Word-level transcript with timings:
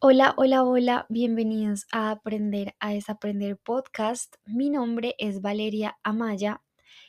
Hola, 0.00 0.32
hola, 0.36 0.62
hola, 0.62 1.06
bienvenidos 1.08 1.84
a 1.90 2.12
Aprender 2.12 2.76
a 2.78 2.92
Desaprender 2.92 3.56
podcast. 3.56 4.36
Mi 4.46 4.70
nombre 4.70 5.16
es 5.18 5.40
Valeria 5.40 5.98
Amaya 6.04 6.62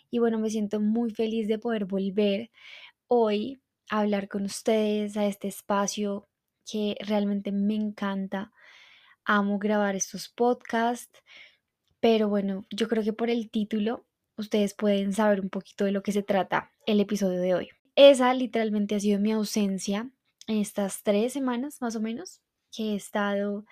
y 0.09 0.18
bueno, 0.18 0.39
me 0.39 0.50
siento 0.50 0.79
muy 0.79 1.12
feliz 1.12 1.47
de 1.47 1.60
poder 1.60 1.86
volver 1.86 2.49
hoy 3.07 3.62
a 3.91 3.99
hablar 3.99 4.27
con 4.27 4.44
ustedes 4.44 5.17
a 5.17 5.27
este 5.27 5.48
espacio 5.48 6.27
que 6.66 6.95
realmente 6.99 7.52
me 7.52 7.75
encanta. 7.75 8.52
Amo 9.23 9.59
grabar 9.59 9.95
estos 9.95 10.27
podcasts, 10.27 11.21
pero 11.99 12.27
bueno, 12.27 12.66
yo 12.71 12.88
creo 12.88 13.03
que 13.03 13.13
por 13.13 13.30
el 13.30 13.52
título 13.52 14.08
ustedes 14.35 14.73
pueden 14.73 15.13
saber 15.13 15.41
un 15.41 15.52
poquito 15.52 15.85
de 15.85 15.91
lo 15.91 16.02
que 16.02 16.12
se 16.12 16.23
trata 16.23 16.71
el 16.88 16.99
episodio 16.99 17.40
de 17.40 17.53
hoy. 17.53 17.70
Esa 17.94 18.34
literalmente 18.34 18.95
ha 18.95 18.99
sido 18.99 19.20
mi 19.20 19.31
ausencia 19.31 20.09
en 20.48 20.58
estas 20.58 21.03
tres 21.03 21.34
semanas 21.34 21.81
más 21.81 21.95
o 21.95 22.02
menos 22.02 22.41
que 22.72 22.94
he 22.94 22.96
estado 22.96 23.66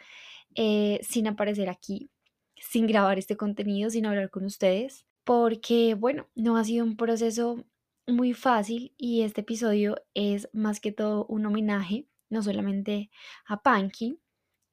eh, 0.56 1.00
sin 1.04 1.28
aparecer 1.28 1.70
aquí, 1.70 2.10
sin 2.56 2.88
grabar 2.88 3.20
este 3.20 3.38
contenido, 3.38 3.90
sin 3.90 4.06
hablar 4.06 4.30
con 4.30 4.46
ustedes, 4.46 5.06
porque 5.24 5.96
bueno, 5.96 6.28
no 6.36 6.58
ha 6.58 6.64
sido 6.64 6.86
un 6.86 6.98
proceso 6.98 7.66
muy 8.08 8.34
fácil 8.34 8.94
y 8.98 9.22
este 9.22 9.42
episodio 9.42 10.02
es 10.14 10.50
más 10.54 10.80
que 10.80 10.92
todo 10.92 11.26
un 11.26 11.46
homenaje, 11.46 12.08
no 12.30 12.42
solamente 12.42 13.12
a 13.46 13.62
Panky, 13.62 14.20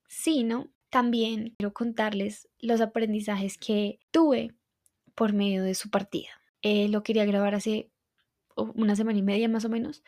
sino 0.09 0.70
también 0.91 1.55
quiero 1.59 1.75
contarles 1.75 2.48
los 2.61 2.80
aprendizajes 2.80 3.59
que 3.59 3.98
tuve 4.12 4.55
por 5.14 5.33
medio 5.33 5.64
de 5.64 5.75
su 5.75 5.91
partida. 5.91 6.28
Eh, 6.62 6.88
lo 6.88 7.02
quería 7.02 7.25
grabar 7.25 7.55
hace 7.55 7.91
una 8.56 8.95
semana 8.97 9.19
y 9.19 9.22
media 9.22 9.48
más 9.48 9.64
o 9.64 9.69
menos, 9.69 10.05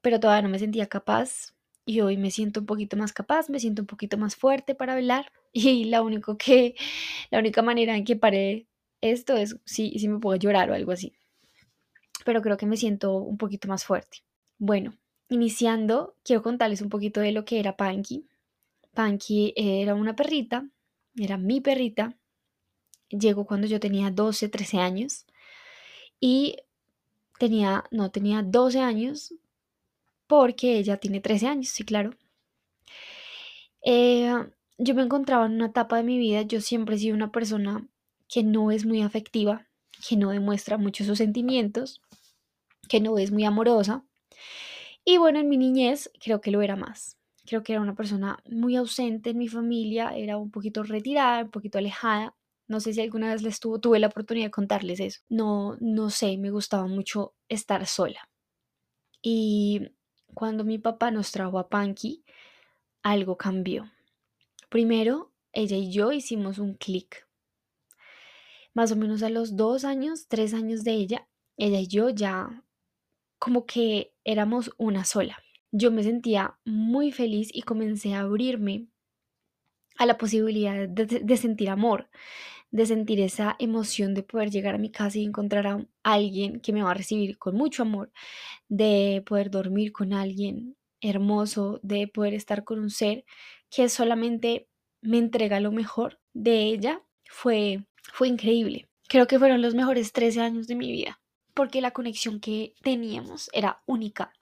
pero 0.00 0.20
todavía 0.20 0.42
no 0.42 0.48
me 0.48 0.58
sentía 0.58 0.88
capaz 0.88 1.54
y 1.88 2.02
hoy 2.02 2.18
me 2.18 2.30
siento 2.30 2.60
un 2.60 2.66
poquito 2.66 2.98
más 2.98 3.14
capaz, 3.14 3.48
me 3.48 3.58
siento 3.58 3.80
un 3.80 3.86
poquito 3.86 4.18
más 4.18 4.36
fuerte 4.36 4.74
para 4.74 4.92
hablar 4.92 5.32
y 5.54 5.84
la, 5.86 6.04
que, 6.38 6.74
la 7.30 7.38
única 7.38 7.62
manera 7.62 7.96
en 7.96 8.04
que 8.04 8.14
paré 8.14 8.66
esto 9.00 9.38
es 9.38 9.56
si, 9.64 9.98
si 9.98 10.06
me 10.06 10.18
puedo 10.18 10.36
llorar 10.36 10.70
o 10.70 10.74
algo 10.74 10.92
así. 10.92 11.14
Pero 12.26 12.42
creo 12.42 12.58
que 12.58 12.66
me 12.66 12.76
siento 12.76 13.16
un 13.16 13.38
poquito 13.38 13.68
más 13.68 13.84
fuerte. 13.84 14.18
Bueno, 14.58 14.98
iniciando, 15.30 16.14
quiero 16.24 16.42
contarles 16.42 16.82
un 16.82 16.90
poquito 16.90 17.20
de 17.20 17.32
lo 17.32 17.46
que 17.46 17.58
era 17.58 17.78
Panky. 17.78 18.26
Panky 18.92 19.54
era 19.56 19.94
una 19.94 20.14
perrita, 20.14 20.68
era 21.16 21.38
mi 21.38 21.62
perrita. 21.62 22.18
Llegó 23.08 23.46
cuando 23.46 23.66
yo 23.66 23.80
tenía 23.80 24.10
12, 24.10 24.50
13 24.50 24.76
años. 24.76 25.24
Y 26.20 26.56
tenía, 27.38 27.84
no, 27.90 28.10
tenía 28.10 28.42
12 28.42 28.80
años 28.80 29.32
porque 30.28 30.78
ella 30.78 30.98
tiene 30.98 31.20
13 31.20 31.48
años, 31.48 31.68
sí, 31.70 31.84
claro. 31.84 32.12
Eh, 33.82 34.32
yo 34.78 34.94
me 34.94 35.02
encontraba 35.02 35.46
en 35.46 35.52
una 35.54 35.66
etapa 35.66 35.96
de 35.96 36.04
mi 36.04 36.18
vida, 36.18 36.42
yo 36.42 36.60
siempre 36.60 36.94
he 36.96 36.98
sido 36.98 37.16
una 37.16 37.32
persona 37.32 37.88
que 38.28 38.44
no 38.44 38.70
es 38.70 38.86
muy 38.86 39.02
afectiva, 39.02 39.66
que 40.06 40.16
no 40.16 40.30
demuestra 40.30 40.76
mucho 40.78 41.04
sus 41.04 41.18
sentimientos, 41.18 42.00
que 42.88 43.00
no 43.00 43.18
es 43.18 43.32
muy 43.32 43.44
amorosa. 43.44 44.04
Y 45.04 45.16
bueno, 45.18 45.40
en 45.40 45.48
mi 45.48 45.56
niñez 45.56 46.10
creo 46.20 46.40
que 46.40 46.50
lo 46.50 46.62
era 46.62 46.76
más. 46.76 47.16
Creo 47.46 47.62
que 47.62 47.72
era 47.72 47.80
una 47.80 47.94
persona 47.94 48.38
muy 48.50 48.76
ausente 48.76 49.30
en 49.30 49.38
mi 49.38 49.48
familia, 49.48 50.10
era 50.14 50.36
un 50.36 50.50
poquito 50.50 50.82
retirada, 50.82 51.44
un 51.44 51.50
poquito 51.50 51.78
alejada. 51.78 52.34
No 52.66 52.80
sé 52.80 52.92
si 52.92 53.00
alguna 53.00 53.32
vez 53.32 53.42
les 53.42 53.58
tuve 53.60 53.98
la 53.98 54.08
oportunidad 54.08 54.46
de 54.46 54.50
contarles 54.50 55.00
eso. 55.00 55.20
No, 55.30 55.76
no 55.80 56.10
sé, 56.10 56.36
me 56.36 56.50
gustaba 56.50 56.86
mucho 56.86 57.34
estar 57.48 57.86
sola. 57.86 58.28
Y 59.22 59.88
cuando 60.34 60.64
mi 60.64 60.78
papá 60.78 61.10
nos 61.10 61.32
trajo 61.32 61.58
a 61.58 61.68
Panky, 61.68 62.24
algo 63.02 63.36
cambió. 63.36 63.90
Primero, 64.68 65.32
ella 65.52 65.76
y 65.76 65.90
yo 65.90 66.12
hicimos 66.12 66.58
un 66.58 66.74
clic. 66.74 67.26
Más 68.74 68.92
o 68.92 68.96
menos 68.96 69.22
a 69.22 69.30
los 69.30 69.56
dos 69.56 69.84
años, 69.84 70.28
tres 70.28 70.54
años 70.54 70.84
de 70.84 70.92
ella, 70.92 71.28
ella 71.56 71.80
y 71.80 71.86
yo 71.86 72.10
ya 72.10 72.64
como 73.38 73.66
que 73.66 74.14
éramos 74.24 74.70
una 74.76 75.04
sola. 75.04 75.38
Yo 75.70 75.90
me 75.90 76.02
sentía 76.02 76.58
muy 76.64 77.12
feliz 77.12 77.50
y 77.52 77.62
comencé 77.62 78.14
a 78.14 78.20
abrirme 78.20 78.88
a 79.96 80.06
la 80.06 80.16
posibilidad 80.16 80.88
de, 80.88 81.06
de 81.06 81.36
sentir 81.36 81.70
amor, 81.70 82.08
de 82.70 82.86
sentir 82.86 83.20
esa 83.20 83.56
emoción 83.58 84.14
de 84.14 84.22
poder 84.22 84.50
llegar 84.50 84.74
a 84.74 84.78
mi 84.78 84.90
casa 84.90 85.18
y 85.18 85.24
encontrar 85.24 85.66
a 85.66 85.86
alguien 86.02 86.60
que 86.60 86.72
me 86.72 86.82
va 86.82 86.90
a 86.90 86.94
recibir 86.94 87.38
con 87.38 87.56
mucho 87.56 87.82
amor, 87.82 88.12
de 88.68 89.22
poder 89.26 89.50
dormir 89.50 89.92
con 89.92 90.12
alguien 90.12 90.76
hermoso, 91.00 91.80
de 91.82 92.08
poder 92.08 92.34
estar 92.34 92.64
con 92.64 92.80
un 92.80 92.90
ser 92.90 93.24
que 93.70 93.88
solamente 93.88 94.68
me 95.00 95.18
entrega 95.18 95.60
lo 95.60 95.72
mejor 95.72 96.20
de 96.32 96.62
ella, 96.64 97.02
fue, 97.30 97.84
fue 98.12 98.28
increíble. 98.28 98.88
Creo 99.08 99.26
que 99.26 99.38
fueron 99.38 99.62
los 99.62 99.74
mejores 99.74 100.12
13 100.12 100.40
años 100.40 100.66
de 100.66 100.74
mi 100.74 100.90
vida, 100.90 101.20
porque 101.54 101.80
la 101.80 101.92
conexión 101.92 102.40
que 102.40 102.74
teníamos 102.82 103.48
era 103.52 103.82
única. 103.86 104.32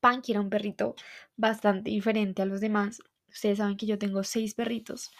Panky 0.00 0.32
era 0.32 0.40
un 0.40 0.50
perrito 0.50 0.94
bastante 1.36 1.90
diferente 1.90 2.42
a 2.42 2.46
los 2.46 2.60
demás. 2.60 3.02
Ustedes 3.28 3.58
saben 3.58 3.76
que 3.76 3.86
yo 3.86 3.98
tengo 3.98 4.22
seis 4.24 4.54
perritos, 4.54 5.10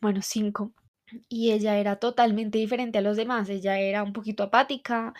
bueno, 0.00 0.20
cinco, 0.22 0.74
y 1.28 1.52
ella 1.52 1.78
era 1.78 1.96
totalmente 1.96 2.58
diferente 2.58 2.98
a 2.98 3.02
los 3.02 3.16
demás. 3.16 3.48
Ella 3.48 3.78
era 3.78 4.02
un 4.02 4.12
poquito 4.12 4.42
apática, 4.42 5.14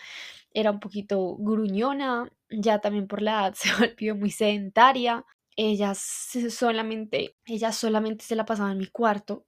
era 0.53 0.71
un 0.71 0.79
poquito 0.79 1.35
gruñona, 1.37 2.29
ya 2.49 2.79
también 2.79 3.07
por 3.07 3.21
la 3.21 3.31
edad 3.41 3.53
se 3.57 3.69
volvió 3.75 4.15
muy 4.15 4.31
sedentaria. 4.31 5.25
Ella 5.55 5.93
solamente, 5.95 7.35
ella 7.45 7.71
solamente 7.71 8.25
se 8.25 8.35
la 8.35 8.45
pasaba 8.45 8.71
en 8.71 8.79
mi 8.79 8.87
cuarto. 8.87 9.45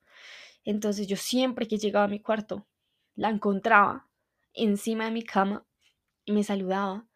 Entonces 0.66 1.08
yo 1.08 1.18
siempre 1.18 1.68
que 1.68 1.78
llegaba 1.78 2.06
a 2.06 2.09
mi 2.09 2.22
cuarto 2.22 2.68
la 3.16 3.29
encontraba 3.29 4.09
encima 4.53 5.06
de 5.06 5.12
mi 5.12 5.24
cama 5.24 5.66
y 6.25 6.34
me 6.34 6.44
saludaba. 6.44 7.08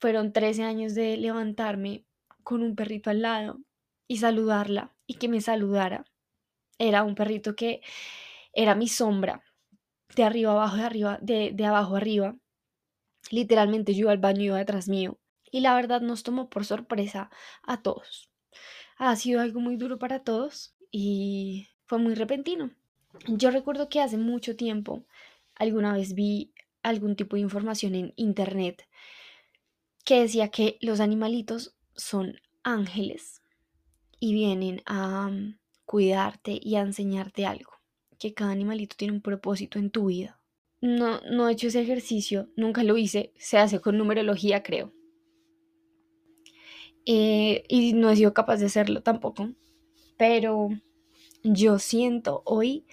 Fueron 0.00 0.32
13 0.32 0.64
años 0.64 0.94
de 0.94 1.16
levantarme 1.16 2.04
con 2.42 2.62
un 2.62 2.76
perrito 2.76 3.10
al 3.10 3.22
lado 3.22 3.58
y 4.08 4.18
saludarla 4.18 4.94
y 5.06 5.14
que 5.14 5.28
me 5.28 5.40
saludara 5.40 6.04
era 6.78 7.04
un 7.04 7.14
perrito 7.14 7.56
que 7.56 7.80
era 8.52 8.74
mi 8.74 8.88
sombra, 8.88 9.42
de 10.14 10.24
arriba 10.24 10.52
abajo, 10.52 10.76
de 10.76 10.82
arriba, 10.82 11.18
de, 11.20 11.52
de 11.52 11.64
abajo 11.64 11.96
arriba. 11.96 12.36
Literalmente 13.30 13.94
yo 13.94 14.00
iba 14.02 14.12
al 14.12 14.18
baño, 14.18 14.42
iba 14.42 14.58
detrás 14.58 14.88
mío. 14.88 15.18
Y 15.50 15.60
la 15.60 15.74
verdad 15.74 16.00
nos 16.00 16.22
tomó 16.22 16.48
por 16.48 16.64
sorpresa 16.64 17.30
a 17.62 17.82
todos. 17.82 18.30
Ha 18.98 19.14
sido 19.16 19.40
algo 19.40 19.60
muy 19.60 19.76
duro 19.76 19.98
para 19.98 20.22
todos 20.22 20.74
y 20.90 21.68
fue 21.84 21.98
muy 21.98 22.14
repentino. 22.14 22.70
Yo 23.26 23.50
recuerdo 23.50 23.88
que 23.88 24.00
hace 24.00 24.18
mucho 24.18 24.56
tiempo 24.56 25.04
alguna 25.54 25.92
vez 25.92 26.14
vi 26.14 26.52
algún 26.82 27.16
tipo 27.16 27.36
de 27.36 27.42
información 27.42 27.94
en 27.94 28.12
internet 28.16 28.86
que 30.04 30.20
decía 30.20 30.50
que 30.50 30.78
los 30.80 31.00
animalitos 31.00 31.76
son 31.94 32.40
ángeles 32.62 33.42
y 34.20 34.32
vienen 34.34 34.82
a 34.86 35.30
cuidarte 35.86 36.58
y 36.60 36.74
a 36.74 36.80
enseñarte 36.80 37.46
algo, 37.46 37.72
que 38.18 38.34
cada 38.34 38.50
animalito 38.50 38.96
tiene 38.96 39.14
un 39.14 39.22
propósito 39.22 39.78
en 39.78 39.90
tu 39.90 40.06
vida. 40.06 40.38
No, 40.82 41.20
no 41.22 41.48
he 41.48 41.52
hecho 41.52 41.68
ese 41.68 41.80
ejercicio, 41.80 42.50
nunca 42.56 42.82
lo 42.82 42.98
hice, 42.98 43.32
se 43.38 43.56
hace 43.56 43.80
con 43.80 43.96
numerología 43.96 44.62
creo. 44.62 44.92
Eh, 47.06 47.64
y 47.68 47.92
no 47.94 48.10
he 48.10 48.16
sido 48.16 48.34
capaz 48.34 48.58
de 48.58 48.66
hacerlo 48.66 49.02
tampoco, 49.02 49.52
pero 50.18 50.68
yo 51.44 51.78
siento 51.78 52.42
hoy 52.44 52.84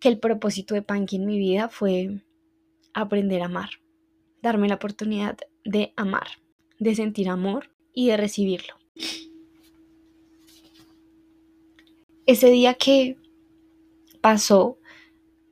que 0.00 0.08
el 0.08 0.18
propósito 0.18 0.74
de 0.74 0.82
Panky 0.82 1.16
en 1.16 1.26
mi 1.26 1.38
vida 1.38 1.68
fue 1.68 2.20
aprender 2.94 3.42
a 3.42 3.46
amar, 3.46 3.70
darme 4.42 4.68
la 4.68 4.74
oportunidad 4.74 5.38
de 5.64 5.92
amar, 5.96 6.26
de 6.78 6.94
sentir 6.94 7.28
amor 7.28 7.70
y 7.94 8.08
de 8.08 8.16
recibirlo. 8.16 8.74
Ese 12.28 12.50
día 12.50 12.74
que 12.74 13.16
pasó, 14.20 14.76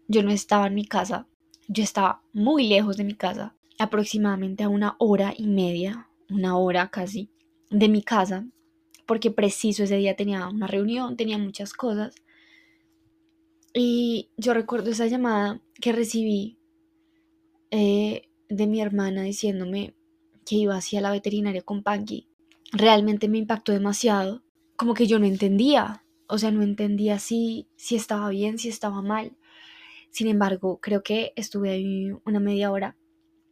yo 0.09 0.23
no 0.23 0.31
estaba 0.31 0.67
en 0.67 0.75
mi 0.75 0.85
casa, 0.85 1.27
yo 1.69 1.83
estaba 1.83 2.23
muy 2.35 2.69
lejos 2.69 2.99
de 2.99 3.05
mi 3.05 3.15
casa, 3.15 3.57
aproximadamente 3.79 4.63
a 4.63 4.69
una 4.69 4.95
hora 4.99 5.33
y 5.35 5.47
media, 5.47 6.11
una 6.29 6.59
hora 6.59 6.91
casi, 6.91 7.31
de 7.71 7.89
mi 7.89 8.03
casa, 8.03 8.47
porque 9.07 9.31
preciso 9.31 9.85
ese 9.85 9.97
día 9.97 10.17
tenía 10.17 10.47
una 10.49 10.67
reunión, 10.67 11.17
tenía 11.17 11.39
muchas 11.39 11.73
cosas. 11.73 12.15
Y 13.73 14.29
yo 14.37 14.53
recuerdo 14.53 14.91
esa 14.91 15.07
llamada 15.07 15.63
que 15.81 15.93
recibí 15.93 16.59
eh, 17.71 18.29
de 18.51 18.67
mi 18.67 18.83
hermana 18.83 19.23
diciéndome 19.23 19.95
que 20.45 20.57
iba 20.57 20.77
hacia 20.77 21.01
la 21.01 21.11
veterinaria 21.11 21.63
con 21.63 21.83
Panky. 21.83 22.29
Realmente 22.71 23.31
me 23.31 23.39
impactó 23.39 23.73
demasiado, 23.73 24.43
como 24.77 24.93
que 24.93 25.07
yo 25.07 25.19
no 25.19 25.25
entendía 25.25 26.03
o 26.29 26.39
sea, 26.39 26.51
no 26.51 26.63
entendía 26.63 27.19
si, 27.19 27.69
si 27.77 27.97
estaba 27.97 28.29
bien, 28.31 28.59
si 28.59 28.69
estaba 28.69 29.03
mal. 29.03 29.37
Sin 30.11 30.29
embargo, 30.29 30.81
creo 30.81 31.03
que 31.03 31.33
estuve 31.37 31.71
ahí 31.71 32.11
una 32.25 32.41
media 32.41 32.71
hora, 32.71 32.97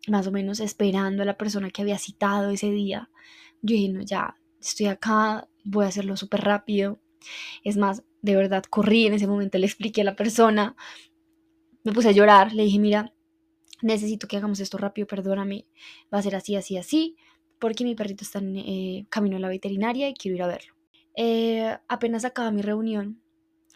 más 0.09 0.27
o 0.27 0.33
menos, 0.33 0.61
esperando 0.61 1.23
a 1.23 1.27
la 1.27 1.37
persona 1.39 1.71
que 1.71 1.83
había 1.83 1.99
citado 1.99 2.51
ese 2.51 2.71
día. 2.71 3.11
Yo 3.63 3.77
dije, 3.77 3.89
no, 3.91 4.03
ya, 4.03 4.37
estoy 4.61 4.87
acá, 4.87 5.49
voy 5.65 5.85
a 5.85 5.89
hacerlo 5.89 6.17
súper 6.17 6.41
rápido. 6.43 7.01
Es 7.65 7.77
más, 7.77 8.03
de 8.23 8.37
verdad, 8.37 8.65
corrí 8.65 9.07
en 9.07 9.15
ese 9.15 9.27
momento, 9.27 9.59
le 9.59 9.67
expliqué 9.67 10.03
a 10.03 10.05
la 10.05 10.17
persona, 10.17 10.77
me 11.85 11.93
puse 11.93 12.09
a 12.09 12.13
llorar, 12.13 12.53
le 12.55 12.65
dije, 12.65 12.79
mira, 12.79 13.13
necesito 13.83 14.27
que 14.27 14.37
hagamos 14.39 14.61
esto 14.61 14.79
rápido, 14.79 15.07
perdóname, 15.07 15.67
va 16.13 16.19
a 16.19 16.23
ser 16.23 16.37
así, 16.37 16.57
así, 16.57 16.77
así, 16.79 17.17
porque 17.59 17.85
mi 17.85 17.95
perrito 17.95 18.25
está 18.25 18.39
en 18.39 18.57
eh, 18.57 19.07
camino 19.11 19.37
a 19.37 19.41
la 19.41 19.49
veterinaria 19.49 20.09
y 20.09 20.15
quiero 20.15 20.37
ir 20.37 20.43
a 20.43 20.47
verlo. 20.47 20.74
Eh, 21.17 21.77
apenas 21.89 22.25
acaba 22.25 22.51
mi 22.51 22.63
reunión, 22.63 23.21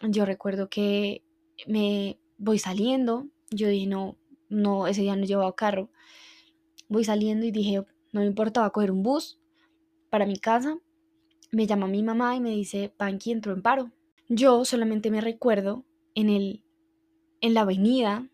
yo 0.02 0.25
recuerdo 0.25 0.69
que 0.69 1.23
me 1.67 2.19
voy 2.37 2.58
saliendo, 2.58 3.29
yo 3.50 3.69
dije, 3.69 3.87
no, 3.87 4.17
no, 4.49 4.87
ese 4.87 5.02
día 5.02 5.17
no 5.17 5.25
llevaba 5.25 5.55
carro, 5.55 5.90
voy 6.88 7.05
saliendo 7.05 7.46
y 7.46 7.50
dije, 7.50 7.85
no 8.12 8.20
me 8.20 8.26
importaba 8.26 8.70
coger 8.70 8.90
un 8.90 9.02
bus 9.02 9.40
para 10.11 10.26
mi 10.26 10.37
casa, 10.37 10.79
me 11.50 11.67
llama 11.67 11.87
mi 11.87 12.02
mamá 12.02 12.37
y 12.37 12.40
me 12.40 12.50
dice, 12.50 12.93
Panky 12.96 13.32
entró 13.32 13.52
en 13.52 13.62
paro. 13.62 13.91
Yo 14.29 14.64
solamente 14.64 15.11
me 15.11 15.20
recuerdo 15.20 15.84
en, 16.14 16.29
el, 16.29 16.62
en 17.41 17.55
la 17.55 17.62
avenida, 17.62 18.29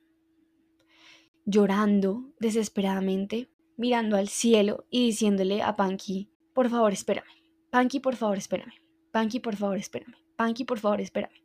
llorando 1.44 2.32
desesperadamente, 2.40 3.48
mirando 3.76 4.16
al 4.16 4.28
cielo 4.28 4.86
y 4.90 5.06
diciéndole 5.06 5.62
a 5.62 5.76
Panky, 5.76 6.28
por 6.52 6.68
favor, 6.68 6.92
espérame. 6.92 7.26
Panky, 7.70 8.00
por 8.00 8.16
favor, 8.16 8.38
espérame. 8.38 8.83
Panky, 9.14 9.38
por 9.38 9.54
favor, 9.54 9.76
espérame. 9.76 10.16
Panky, 10.34 10.64
por 10.64 10.80
favor, 10.80 11.00
espérame. 11.00 11.40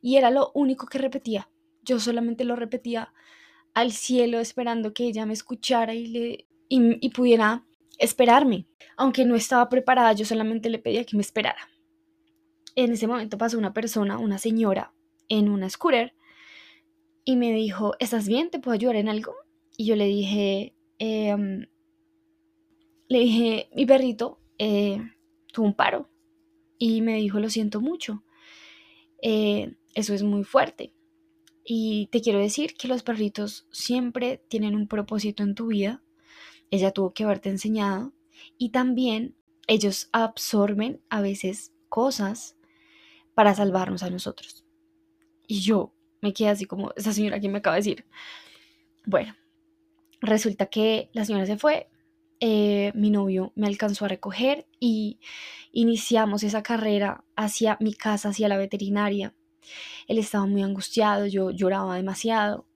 Y 0.00 0.16
era 0.16 0.32
lo 0.32 0.50
único 0.52 0.88
que 0.88 0.98
repetía. 0.98 1.48
Yo 1.84 2.00
solamente 2.00 2.44
lo 2.44 2.56
repetía 2.56 3.14
al 3.72 3.92
cielo 3.92 4.40
esperando 4.40 4.92
que 4.92 5.04
ella 5.04 5.24
me 5.24 5.32
escuchara 5.32 5.94
y, 5.94 6.08
le, 6.08 6.48
y, 6.68 7.08
pudiera 7.10 7.64
esperarme. 8.00 8.66
Aunque 8.96 9.24
no 9.24 9.36
estaba 9.36 9.68
preparada, 9.68 10.12
yo 10.14 10.24
solamente 10.24 10.70
le 10.70 10.80
pedía 10.80 11.04
que 11.04 11.16
me 11.16 11.22
esperara. 11.22 11.68
En 12.74 12.90
ese 12.90 13.06
momento 13.06 13.38
pasó 13.38 13.58
una 13.58 13.72
persona, 13.72 14.18
una 14.18 14.38
señora, 14.38 14.92
en 15.28 15.50
una 15.50 15.70
scooter 15.70 16.16
y 17.24 17.36
me 17.36 17.52
dijo, 17.52 17.92
¿estás 18.00 18.26
bien? 18.26 18.50
¿Te 18.50 18.58
puedo 18.58 18.74
ayudar 18.74 18.96
en 18.96 19.08
algo? 19.08 19.36
Y 19.76 19.86
yo 19.86 19.94
le 19.94 20.06
dije, 20.06 20.74
em, 20.98 21.68
le 23.06 23.18
dije, 23.20 23.68
mi 23.72 23.86
perrito 23.86 24.40
eh, 24.58 25.00
tuvo 25.52 25.66
un 25.66 25.74
paro. 25.74 26.11
Y 26.84 27.00
me 27.00 27.14
dijo, 27.18 27.38
lo 27.38 27.48
siento 27.48 27.80
mucho. 27.80 28.24
Eh, 29.22 29.76
eso 29.94 30.14
es 30.14 30.24
muy 30.24 30.42
fuerte. 30.42 30.92
Y 31.64 32.08
te 32.10 32.20
quiero 32.20 32.40
decir 32.40 32.74
que 32.74 32.88
los 32.88 33.04
perritos 33.04 33.68
siempre 33.70 34.42
tienen 34.48 34.74
un 34.74 34.88
propósito 34.88 35.44
en 35.44 35.54
tu 35.54 35.68
vida. 35.68 36.02
Ella 36.72 36.90
tuvo 36.90 37.14
que 37.14 37.22
haberte 37.22 37.50
enseñado. 37.50 38.12
Y 38.58 38.70
también 38.70 39.36
ellos 39.68 40.08
absorben 40.10 41.00
a 41.08 41.20
veces 41.20 41.72
cosas 41.88 42.56
para 43.36 43.54
salvarnos 43.54 44.02
a 44.02 44.10
nosotros. 44.10 44.66
Y 45.46 45.60
yo 45.60 45.94
me 46.20 46.32
quedé 46.32 46.48
así 46.48 46.64
como, 46.64 46.92
esa 46.96 47.12
señora 47.12 47.38
que 47.38 47.48
me 47.48 47.58
acaba 47.58 47.76
de 47.76 47.82
decir. 47.82 48.06
Bueno, 49.06 49.36
resulta 50.20 50.66
que 50.66 51.10
la 51.12 51.24
señora 51.24 51.46
se 51.46 51.58
fue, 51.58 51.91
eh, 52.44 52.90
mi 52.96 53.10
novio 53.10 53.52
me 53.54 53.68
alcanzó 53.68 54.04
a 54.04 54.08
recoger 54.08 54.66
y 54.80 55.20
iniciamos 55.70 56.42
esa 56.42 56.64
carrera 56.64 57.24
hacia 57.36 57.76
mi 57.78 57.94
casa, 57.94 58.30
hacia 58.30 58.48
la 58.48 58.56
veterinaria. 58.56 59.32
Él 60.08 60.18
estaba 60.18 60.44
muy 60.46 60.62
angustiado, 60.62 61.26
yo 61.26 61.52
lloraba 61.52 61.94
demasiado. 61.94 62.66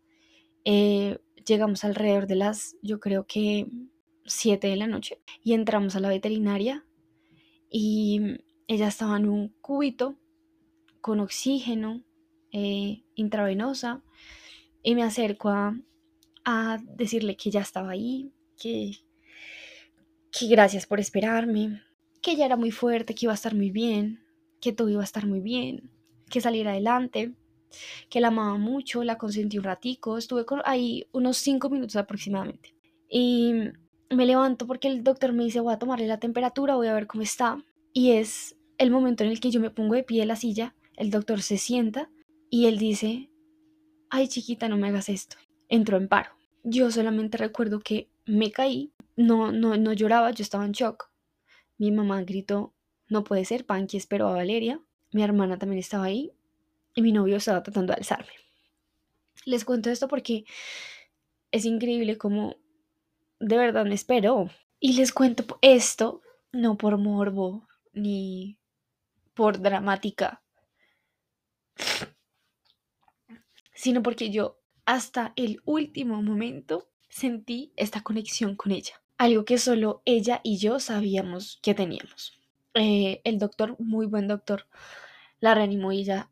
Eh, 0.64 1.18
llegamos 1.44 1.82
alrededor 1.82 2.28
de 2.28 2.36
las, 2.36 2.76
yo 2.80 3.00
creo 3.00 3.26
que 3.26 3.66
7 4.26 4.68
de 4.68 4.76
la 4.76 4.86
noche 4.86 5.20
y 5.42 5.54
entramos 5.54 5.96
a 5.96 6.00
la 6.00 6.10
veterinaria 6.10 6.86
y 7.68 8.20
ella 8.68 8.86
estaba 8.86 9.16
en 9.16 9.28
un 9.28 9.48
cubito 9.60 10.16
con 11.00 11.18
oxígeno 11.18 12.04
eh, 12.52 13.02
intravenosa 13.16 14.04
y 14.84 14.94
me 14.94 15.02
acerco 15.02 15.48
a, 15.48 15.76
a, 16.44 16.78
decirle 16.96 17.36
que 17.36 17.50
ya 17.50 17.62
estaba 17.62 17.90
ahí, 17.90 18.30
que, 18.56 18.92
que 20.38 20.46
gracias 20.48 20.86
por 20.86 21.00
esperarme, 21.00 21.82
que 22.20 22.32
ella 22.32 22.46
era 22.46 22.56
muy 22.56 22.70
fuerte, 22.70 23.14
que 23.14 23.26
iba 23.26 23.32
a 23.32 23.36
estar 23.36 23.54
muy 23.54 23.70
bien, 23.70 24.20
que 24.60 24.72
todo 24.72 24.88
iba 24.88 25.00
a 25.00 25.04
estar 25.04 25.26
muy 25.26 25.40
bien, 25.40 25.90
que 26.28 26.40
saliera 26.40 26.72
adelante, 26.72 27.32
que 28.10 28.20
la 28.20 28.28
amaba 28.28 28.58
mucho, 28.58 29.02
la 29.02 29.18
consentí 29.18 29.58
un 29.58 29.64
ratico, 29.64 30.18
estuve 30.18 30.44
ahí 30.64 31.06
unos 31.12 31.38
cinco 31.38 31.70
minutos 31.70 31.96
aproximadamente. 31.96 32.74
Y 33.08 33.54
me 34.10 34.26
levanto 34.26 34.66
porque 34.66 34.88
el 34.88 35.02
doctor 35.04 35.32
me 35.32 35.44
dice 35.44 35.60
voy 35.60 35.72
a 35.72 35.78
tomarle 35.78 36.06
la 36.06 36.18
temperatura, 36.18 36.76
voy 36.76 36.88
a 36.88 36.94
ver 36.94 37.06
cómo 37.06 37.22
está. 37.22 37.64
Y 37.92 38.12
es 38.12 38.56
el 38.78 38.90
momento 38.90 39.24
en 39.24 39.30
el 39.30 39.40
que 39.40 39.50
yo 39.50 39.60
me 39.60 39.70
pongo 39.70 39.94
de 39.94 40.04
pie 40.04 40.20
de 40.20 40.26
la 40.26 40.36
silla, 40.36 40.74
el 40.96 41.10
doctor 41.10 41.40
se 41.40 41.56
sienta 41.56 42.10
y 42.50 42.66
él 42.66 42.78
dice, 42.78 43.30
ay 44.10 44.28
chiquita, 44.28 44.68
no 44.68 44.76
me 44.76 44.88
hagas 44.88 45.08
esto. 45.08 45.36
Entró 45.68 45.96
en 45.96 46.08
paro. 46.08 46.30
Yo 46.62 46.90
solamente 46.90 47.38
recuerdo 47.38 47.80
que 47.80 48.08
me 48.26 48.50
caí, 48.50 48.92
no, 49.16 49.50
no, 49.52 49.76
no 49.76 49.92
lloraba, 49.92 50.30
yo 50.30 50.42
estaba 50.42 50.64
en 50.64 50.72
shock. 50.72 51.10
Mi 51.78 51.90
mamá 51.90 52.22
gritó, 52.22 52.74
no 53.08 53.24
puede 53.24 53.44
ser, 53.44 53.66
Panky 53.66 53.96
esperó 53.96 54.28
a 54.28 54.34
Valeria. 54.34 54.80
Mi 55.12 55.22
hermana 55.22 55.58
también 55.58 55.80
estaba 55.80 56.04
ahí 56.04 56.32
y 56.94 57.02
mi 57.02 57.12
novio 57.12 57.36
estaba 57.36 57.62
tratando 57.62 57.92
de 57.92 57.98
alzarme. 57.98 58.32
Les 59.44 59.64
cuento 59.64 59.90
esto 59.90 60.08
porque 60.08 60.44
es 61.50 61.64
increíble 61.64 62.18
cómo 62.18 62.56
de 63.40 63.56
verdad 63.56 63.86
me 63.86 63.94
esperó. 63.94 64.50
Y 64.80 64.94
les 64.94 65.12
cuento 65.12 65.58
esto 65.62 66.20
no 66.52 66.76
por 66.76 66.98
morbo 66.98 67.66
ni 67.92 68.58
por 69.34 69.60
dramática, 69.60 70.42
sino 73.74 74.02
porque 74.02 74.30
yo 74.30 74.58
hasta 74.84 75.32
el 75.36 75.60
último 75.64 76.22
momento 76.22 76.88
sentí 77.08 77.72
esta 77.76 78.02
conexión 78.02 78.56
con 78.56 78.72
ella. 78.72 79.02
Algo 79.18 79.44
que 79.44 79.58
solo 79.58 80.02
ella 80.04 80.40
y 80.42 80.58
yo 80.58 80.78
sabíamos 80.80 81.58
que 81.62 81.74
teníamos. 81.74 82.38
Eh, 82.74 83.22
el 83.24 83.38
doctor, 83.38 83.76
muy 83.78 84.06
buen 84.06 84.28
doctor, 84.28 84.66
la 85.40 85.54
reanimó 85.54 85.92
y 85.92 86.00
ella 86.00 86.30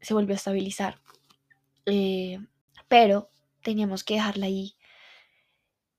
se 0.00 0.14
volvió 0.14 0.34
a 0.34 0.36
estabilizar. 0.36 1.00
Eh, 1.86 2.38
pero 2.88 3.30
teníamos 3.62 4.04
que 4.04 4.14
dejarla 4.14 4.46
ahí 4.46 4.76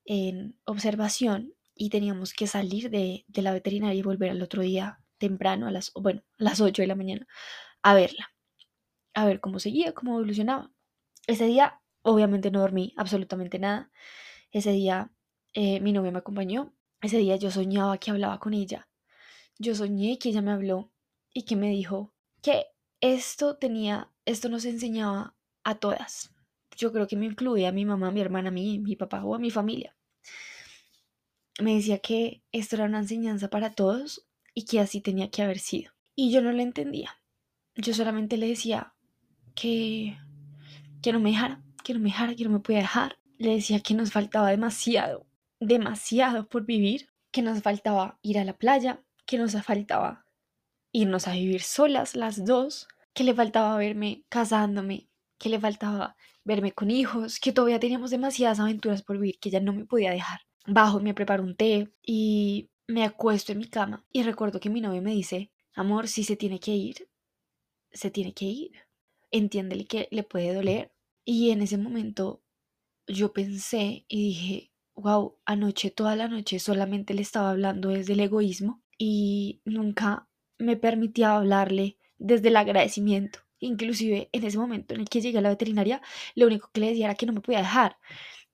en 0.04 0.58
observación 0.64 1.54
y 1.74 1.90
teníamos 1.90 2.32
que 2.32 2.46
salir 2.46 2.90
de, 2.90 3.24
la 3.34 3.52
veterinaria 3.52 3.98
y 3.98 4.02
volver 4.02 4.30
al 4.30 4.42
otro 4.42 4.62
día 4.62 5.00
temprano, 5.18 5.66
a 5.66 5.70
las, 5.70 5.92
bueno, 5.94 6.22
a 6.38 6.44
las 6.44 6.60
8 6.60 6.82
de 6.82 6.88
la 6.88 6.94
mañana, 6.96 7.26
a 7.82 7.94
verla, 7.94 8.32
a 9.14 9.26
ver 9.26 9.40
cómo 9.40 9.60
seguía, 9.60 9.92
cómo 9.92 10.18
evolucionaba. 10.18 10.72
Ese 11.26 11.46
día, 11.46 11.80
obviamente, 12.02 12.50
no 12.50 12.60
dormí 12.60 12.94
absolutamente 12.96 13.58
nada. 13.58 13.90
Ese 14.50 14.72
día, 14.72 15.12
eh, 15.54 15.80
mi 15.80 15.92
novia 15.92 16.10
me 16.10 16.18
acompañó. 16.18 16.72
Ese 17.00 17.18
día 17.18 17.36
yo 17.36 17.50
soñaba 17.50 17.98
que 17.98 18.10
hablaba 18.10 18.38
con 18.40 18.54
ella. 18.54 18.88
Yo 19.58 19.74
soñé 19.74 20.18
que 20.18 20.30
ella 20.30 20.42
me 20.42 20.52
habló 20.52 20.90
y 21.32 21.42
que 21.42 21.56
me 21.56 21.70
dijo 21.70 22.14
que 22.42 22.66
esto 23.00 23.56
tenía, 23.56 24.10
esto 24.24 24.48
nos 24.48 24.64
enseñaba 24.64 25.34
a 25.64 25.76
todas. 25.76 26.32
Yo 26.76 26.92
creo 26.92 27.06
que 27.06 27.16
me 27.16 27.26
incluía 27.26 27.68
a 27.68 27.72
mi 27.72 27.84
mamá, 27.84 28.08
a 28.08 28.12
mi 28.12 28.20
hermana, 28.20 28.48
a 28.48 28.52
mí, 28.52 28.78
mi 28.78 28.96
papá 28.96 29.24
o 29.24 29.34
a 29.34 29.38
mi 29.38 29.50
familia 29.50 29.98
me 31.60 31.74
decía 31.74 31.98
que 31.98 32.42
esto 32.52 32.76
era 32.76 32.84
una 32.84 33.00
enseñanza 33.00 33.50
para 33.50 33.72
todos 33.72 34.26
y 34.54 34.64
que 34.64 34.80
así 34.80 35.00
tenía 35.00 35.30
que 35.30 35.42
haber 35.42 35.58
sido. 35.58 35.92
Y 36.14 36.32
yo 36.32 36.40
no 36.40 36.52
lo 36.52 36.62
entendía. 36.62 37.20
Yo 37.74 37.94
solamente 37.94 38.36
le 38.36 38.48
decía 38.48 38.94
que, 39.54 40.18
que 41.02 41.12
no 41.12 41.20
me 41.20 41.30
dejara, 41.30 41.62
que 41.84 41.94
no 41.94 42.00
me 42.00 42.08
dejara, 42.08 42.34
que 42.34 42.44
no 42.44 42.50
me 42.50 42.60
podía 42.60 42.80
dejar. 42.80 43.18
Le 43.38 43.54
decía 43.54 43.80
que 43.80 43.94
nos 43.94 44.12
faltaba 44.12 44.50
demasiado, 44.50 45.26
demasiado 45.60 46.48
por 46.48 46.64
vivir, 46.64 47.10
que 47.30 47.42
nos 47.42 47.62
faltaba 47.62 48.18
ir 48.22 48.38
a 48.38 48.44
la 48.44 48.56
playa, 48.56 49.02
que 49.26 49.38
nos 49.38 49.52
faltaba 49.62 50.24
irnos 50.92 51.28
a 51.28 51.32
vivir 51.32 51.62
solas 51.62 52.16
las 52.16 52.44
dos, 52.44 52.88
que 53.12 53.24
le 53.24 53.34
faltaba 53.34 53.76
verme 53.76 54.24
casándome, 54.28 55.08
que 55.38 55.48
le 55.48 55.60
faltaba 55.60 56.16
verme 56.44 56.72
con 56.72 56.90
hijos, 56.90 57.40
que 57.40 57.52
todavía 57.52 57.80
teníamos 57.80 58.10
demasiadas 58.10 58.60
aventuras 58.60 59.02
por 59.02 59.18
vivir, 59.18 59.38
que 59.38 59.50
ya 59.50 59.60
no 59.60 59.72
me 59.72 59.84
podía 59.84 60.10
dejar 60.10 60.40
bajo, 60.66 61.00
me 61.00 61.14
preparo 61.14 61.42
un 61.42 61.56
té 61.56 61.92
y 62.02 62.70
me 62.86 63.04
acuesto 63.04 63.52
en 63.52 63.58
mi 63.58 63.68
cama 63.68 64.04
y 64.12 64.22
recuerdo 64.22 64.60
que 64.60 64.70
mi 64.70 64.80
novio 64.80 65.02
me 65.02 65.12
dice, 65.12 65.50
amor, 65.74 66.08
si 66.08 66.24
se 66.24 66.36
tiene 66.36 66.60
que 66.60 66.72
ir, 66.72 67.08
se 67.90 68.10
tiene 68.10 68.34
que 68.34 68.44
ir. 68.46 68.72
Entiéndele 69.30 69.86
que 69.86 70.08
le 70.10 70.22
puede 70.22 70.54
doler. 70.54 70.92
Y 71.24 71.50
en 71.50 71.62
ese 71.62 71.76
momento 71.76 72.42
yo 73.06 73.32
pensé 73.32 74.04
y 74.08 74.28
dije, 74.28 74.72
wow, 74.98 75.38
anoche, 75.44 75.90
toda 75.90 76.16
la 76.16 76.28
noche 76.28 76.58
solamente 76.58 77.14
le 77.14 77.22
estaba 77.22 77.50
hablando 77.50 77.90
desde 77.90 78.14
el 78.14 78.20
egoísmo 78.20 78.82
y 78.98 79.60
nunca 79.64 80.28
me 80.58 80.76
permitía 80.76 81.36
hablarle 81.36 81.98
desde 82.18 82.48
el 82.48 82.56
agradecimiento. 82.56 83.40
Inclusive 83.60 84.28
en 84.32 84.44
ese 84.44 84.58
momento 84.58 84.94
en 84.94 85.00
el 85.00 85.08
que 85.08 85.20
llegué 85.20 85.38
a 85.38 85.42
la 85.42 85.50
veterinaria, 85.50 86.00
lo 86.34 86.46
único 86.46 86.70
que 86.72 86.80
le 86.80 86.88
decía 86.88 87.06
era 87.06 87.14
que 87.14 87.26
no 87.26 87.32
me 87.32 87.40
podía 87.40 87.58
dejar, 87.58 87.98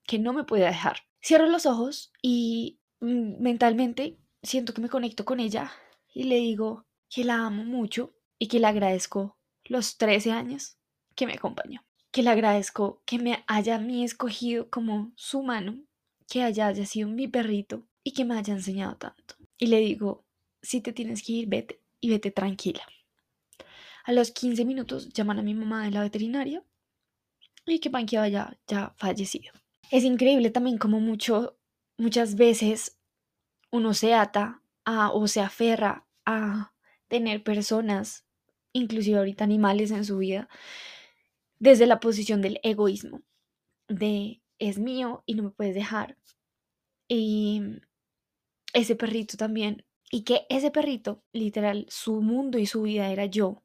que 0.07 0.19
no 0.19 0.33
me 0.33 0.45
podía 0.45 0.67
dejar. 0.67 0.99
Cierro 1.23 1.47
los 1.47 1.67
ojos 1.67 2.13
y 2.23 2.79
mm, 3.01 3.43
mentalmente 3.43 4.19
siento 4.43 4.75
que 4.75 4.83
me 4.83 4.89
conecto 4.89 5.25
con 5.25 5.41
ella 5.41 5.73
y 6.13 6.25
le 6.25 6.37
digo, 6.37 6.87
que 7.15 7.25
la 7.25 7.47
amo 7.47 7.65
mucho 7.65 8.15
y 8.39 8.49
que 8.49 8.59
le 8.59 8.67
agradezco 8.67 9.39
los 9.65 9.99
13 9.99 10.33
años 10.33 10.79
que 11.15 11.27
me 11.27 11.35
acompañó. 11.35 11.85
Que 12.11 12.23
le 12.23 12.31
agradezco 12.31 13.03
que 13.07 13.19
me 13.19 13.45
haya 13.47 13.77
a 13.77 13.79
mí 13.79 14.05
escogido 14.05 14.69
como 14.69 15.13
su 15.17 15.43
mano, 15.43 15.79
que 16.29 16.43
haya, 16.43 16.67
haya 16.67 16.87
sido 16.87 17.09
mi 17.09 17.29
perrito 17.29 17.87
y 18.03 18.13
que 18.13 18.25
me 18.25 18.37
haya 18.37 18.55
enseñado 18.55 18.97
tanto. 18.97 19.37
Y 19.59 19.67
le 19.67 19.81
digo, 19.81 20.25
si 20.63 20.81
te 20.81 20.93
tienes 20.93 21.23
que 21.23 21.33
ir, 21.33 21.49
vete 21.49 21.81
y 22.01 22.11
vete 22.11 22.31
tranquila. 22.31 22.83
A 24.05 24.13
los 24.13 24.31
15 24.31 24.65
minutos 24.65 25.09
llaman 25.11 25.39
a 25.39 25.43
mi 25.43 25.55
mamá 25.55 25.85
de 25.85 25.91
la 25.91 26.03
veterinaria 26.03 26.63
y 27.67 27.79
que 27.79 27.91
Panky 27.91 28.17
ya, 28.17 28.59
ya 28.67 28.95
fallecido. 28.97 29.53
Es 29.91 30.05
increíble 30.05 30.51
también 30.51 30.79
como 30.79 31.01
mucho, 31.01 31.57
muchas 31.97 32.37
veces 32.37 32.99
uno 33.71 33.95
se 33.95 34.15
ata 34.15 34.63
a, 34.85 35.11
o 35.11 35.27
se 35.27 35.41
aferra 35.41 36.07
a 36.27 36.73
tener 37.09 37.43
personas, 37.43 38.27
inclusive 38.73 39.19
ahorita 39.19 39.45
animales 39.45 39.91
en 39.91 40.05
su 40.05 40.19
vida, 40.19 40.49
desde 41.59 41.87
la 41.87 42.01
posición 42.01 42.43
del 42.43 42.61
egoísmo, 42.63 43.23
de 43.89 44.43
es 44.69 44.79
mío 44.79 45.23
y 45.27 45.35
no 45.35 45.45
me 45.45 45.51
puedes 45.51 45.75
dejar. 45.75 46.17
Y 47.09 47.63
ese 48.73 48.97
perrito 48.97 49.37
también, 49.37 49.85
y 50.11 50.25
que 50.25 50.47
ese 50.49 50.71
perrito, 50.71 51.23
literal, 51.33 51.87
su 51.89 52.21
mundo 52.23 52.59
y 52.59 52.67
su 52.67 52.83
vida 52.83 53.11
era 53.11 53.27
yo, 53.27 53.63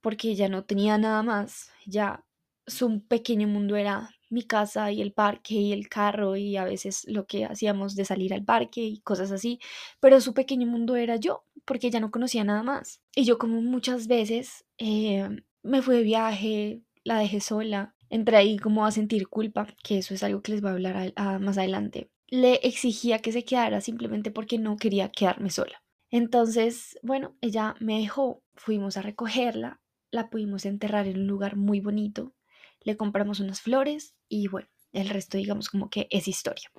porque 0.00 0.34
ya 0.34 0.48
no 0.48 0.64
tenía 0.64 0.98
nada 0.98 1.22
más, 1.22 1.70
ya 1.86 2.24
su 2.66 3.02
pequeño 3.06 3.48
mundo 3.48 3.76
era 3.76 4.10
mi 4.30 4.42
casa 4.44 4.90
y 4.92 5.02
el 5.02 5.12
parque 5.12 5.54
y 5.54 5.72
el 5.72 5.88
carro 5.88 6.36
y 6.36 6.56
a 6.56 6.64
veces 6.64 7.04
lo 7.06 7.26
que 7.26 7.44
hacíamos 7.44 7.94
de 7.96 8.04
salir 8.04 8.32
al 8.32 8.44
parque 8.44 8.80
y 8.82 9.00
cosas 9.00 9.30
así, 9.30 9.60
pero 10.00 10.20
su 10.20 10.34
pequeño 10.34 10.66
mundo 10.66 10.96
era 10.96 11.16
yo, 11.16 11.44
porque 11.64 11.90
ya 11.90 12.00
no 12.00 12.10
conocía 12.10 12.44
nada 12.44 12.62
más. 12.62 13.00
Y 13.14 13.24
yo 13.24 13.38
como 13.38 13.60
muchas 13.60 14.06
veces 14.06 14.64
eh, 14.78 15.28
me 15.62 15.82
fui 15.82 15.96
de 15.96 16.02
viaje, 16.02 16.82
la 17.04 17.18
dejé 17.18 17.40
sola, 17.40 17.94
entré 18.12 18.36
ahí 18.36 18.58
como 18.58 18.84
a 18.84 18.92
sentir 18.92 19.26
culpa, 19.26 19.66
que 19.82 19.96
eso 19.98 20.12
es 20.12 20.22
algo 20.22 20.42
que 20.42 20.52
les 20.52 20.60
voy 20.60 20.68
a 20.68 20.74
hablar 20.74 21.12
más 21.40 21.56
adelante. 21.56 22.10
Le 22.28 22.60
exigía 22.62 23.20
que 23.20 23.32
se 23.32 23.44
quedara 23.44 23.80
simplemente 23.80 24.30
porque 24.30 24.58
no 24.58 24.76
quería 24.76 25.10
quedarme 25.10 25.48
sola. 25.48 25.82
Entonces, 26.10 26.98
bueno, 27.02 27.34
ella 27.40 27.74
me 27.80 27.98
dejó, 27.98 28.42
fuimos 28.54 28.98
a 28.98 29.02
recogerla, 29.02 29.80
la 30.10 30.28
pudimos 30.28 30.66
enterrar 30.66 31.06
en 31.06 31.20
un 31.20 31.26
lugar 31.26 31.56
muy 31.56 31.80
bonito, 31.80 32.34
le 32.82 32.98
compramos 32.98 33.40
unas 33.40 33.62
flores 33.62 34.14
y 34.28 34.46
bueno, 34.46 34.68
el 34.92 35.08
resto 35.08 35.38
digamos 35.38 35.70
como 35.70 35.88
que 35.88 36.06
es 36.10 36.28
historia. 36.28 36.70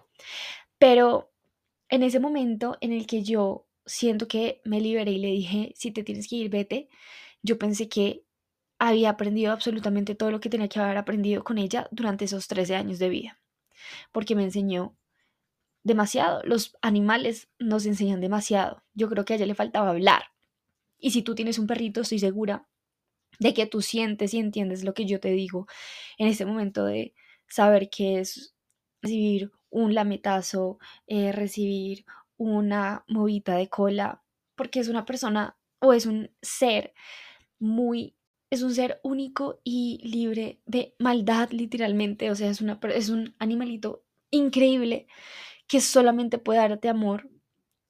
Pero 0.78 1.34
en 1.90 2.04
ese 2.04 2.20
momento 2.20 2.78
en 2.80 2.92
el 2.92 3.08
que 3.08 3.24
yo 3.24 3.68
siento 3.88 4.28
que 4.28 4.62
me 4.66 4.80
liberé 4.80 5.14
y 5.14 5.18
le 5.18 5.30
dije, 5.30 5.74
si 5.76 5.90
te 5.90 6.04
tienes 6.04 6.28
que 6.28 6.36
ir, 6.36 6.50
vete, 6.52 6.90
yo 7.42 7.58
pensé 7.58 7.90
que 7.90 8.23
había 8.88 9.12
aprendido 9.12 9.54
absolutamente 9.54 10.14
todo 10.14 10.30
lo 10.30 10.42
que 10.42 10.50
tenía 10.50 10.68
que 10.68 10.78
haber 10.78 10.98
aprendido 10.98 11.46
con 11.46 11.58
ella 11.58 11.88
durante 11.92 12.26
esos 12.26 12.50
13 12.50 12.76
años 12.76 13.00
de 13.00 13.08
vida, 13.08 13.40
porque 14.12 14.36
me 14.36 14.44
enseñó 14.44 14.98
demasiado. 15.84 16.42
Los 16.44 16.76
animales 16.82 17.50
nos 17.60 17.86
enseñan 17.86 18.20
demasiado. 18.20 18.84
Yo 18.94 19.10
creo 19.10 19.24
que 19.24 19.34
a 19.34 19.36
ella 19.38 19.46
le 19.46 19.56
faltaba 19.56 19.90
hablar. 19.90 20.24
Y 20.98 21.12
si 21.12 21.22
tú 21.22 21.34
tienes 21.34 21.60
un 21.60 21.68
perrito, 21.68 22.02
estoy 22.02 22.20
segura 22.20 22.68
de 23.40 23.54
que 23.54 23.68
tú 23.68 23.82
sientes 23.82 24.34
y 24.34 24.40
entiendes 24.40 24.84
lo 24.84 24.94
que 24.94 25.06
yo 25.06 25.22
te 25.22 25.32
digo 25.32 25.66
en 26.18 26.28
este 26.28 26.46
momento 26.46 26.84
de 26.84 27.14
saber 27.48 27.90
que 27.90 28.20
es 28.20 28.54
recibir 29.02 29.52
un 29.70 29.94
lametazo, 29.94 30.78
eh, 31.08 31.32
recibir 31.32 32.06
una 32.36 33.06
movita 33.08 33.56
de 33.56 33.70
cola, 33.70 34.24
porque 34.56 34.82
es 34.82 34.90
una 34.90 35.06
persona 35.06 35.58
o 35.80 35.94
es 35.94 36.06
un 36.06 36.32
ser 36.42 36.94
muy, 37.60 38.16
es 38.54 38.62
un 38.62 38.76
ser 38.76 39.00
único 39.04 39.60
y 39.64 40.00
libre 40.04 40.62
de 40.66 40.96
maldad 41.00 41.50
literalmente, 41.50 42.30
o 42.30 42.36
sea, 42.36 42.50
es, 42.50 42.62
una, 42.62 42.80
es 42.94 43.10
un 43.10 43.36
animalito 43.40 44.06
increíble 44.30 45.08
que 45.68 45.82
solamente 45.82 46.38
puede 46.38 46.60
darte 46.60 46.88
amor 46.88 47.32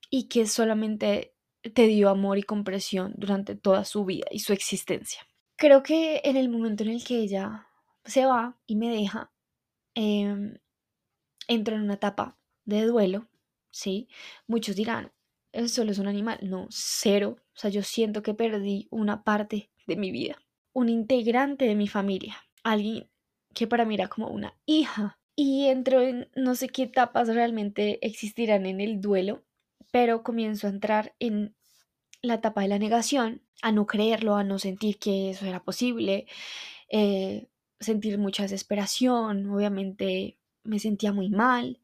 y 0.10 0.30
que 0.30 0.48
solamente 0.48 1.36
te 1.74 1.88
dio 1.88 2.10
amor 2.10 2.38
y 2.38 2.44
compresión 2.44 3.14
durante 3.18 3.56
toda 3.56 3.84
su 3.84 4.06
vida 4.06 4.26
y 4.32 4.40
su 4.40 4.54
existencia. 4.54 5.28
Creo 5.58 5.84
que 5.84 6.22
en 6.24 6.38
el 6.38 6.48
momento 6.48 6.84
en 6.84 6.92
el 6.92 7.04
que 7.04 7.18
ella 7.18 7.68
se 8.06 8.26
va 8.26 8.58
y 8.66 8.78
me 8.78 8.90
deja, 8.90 9.34
em, 9.96 10.58
entro 11.48 11.76
en 11.76 11.82
una 11.82 11.96
etapa 11.96 12.38
de 12.64 12.86
duelo, 12.86 13.28
¿sí? 13.70 14.08
Muchos 14.48 14.78
dirán, 14.78 15.12
eso 15.52 15.68
solo 15.68 15.92
es 15.92 16.00
un 16.00 16.08
animal. 16.08 16.40
No, 16.42 16.68
cero. 16.70 17.38
O 17.54 17.60
sea, 17.60 17.70
yo 17.70 17.84
siento 17.84 18.24
que 18.24 18.34
perdí 18.34 18.88
una 18.92 19.24
parte 19.24 19.72
de 19.88 19.96
mi 19.96 20.12
vida, 20.12 20.38
un 20.74 20.90
integrante 20.90 21.66
de 21.66 21.76
mi 21.76 21.88
familia, 21.88 22.38
alguien 22.64 23.10
que 23.54 23.68
para 23.68 23.86
mí 23.86 23.96
era 23.96 24.08
como 24.08 24.28
una 24.28 24.56
hija. 24.66 25.20
Y 25.36 25.68
entro 25.68 26.02
en 26.02 26.30
no 26.36 26.54
sé 26.56 26.68
qué 26.68 26.84
etapas 26.84 27.28
realmente 27.28 28.06
existirán 28.06 28.66
en 28.66 28.82
el 28.82 29.02
duelo, 29.02 29.44
pero 29.92 30.24
comienzo 30.24 30.68
a 30.68 30.72
entrar 30.72 31.16
en 31.20 31.56
la 32.22 32.36
etapa 32.36 32.62
de 32.62 32.68
la 32.68 32.80
negación, 32.80 33.42
a 33.62 33.72
no 33.72 33.88
creerlo, 33.88 34.36
a 34.36 34.44
no 34.44 34.60
sentir 34.60 35.00
que 35.00 35.32
eso 35.32 35.46
era 35.46 35.64
posible, 35.64 36.28
eh, 36.90 37.48
sentir 37.80 38.18
mucha 38.18 38.44
desesperación, 38.44 39.50
obviamente 39.50 40.38
me 40.64 40.80
sentía 40.80 41.12
muy 41.12 41.30
mal, 41.30 41.80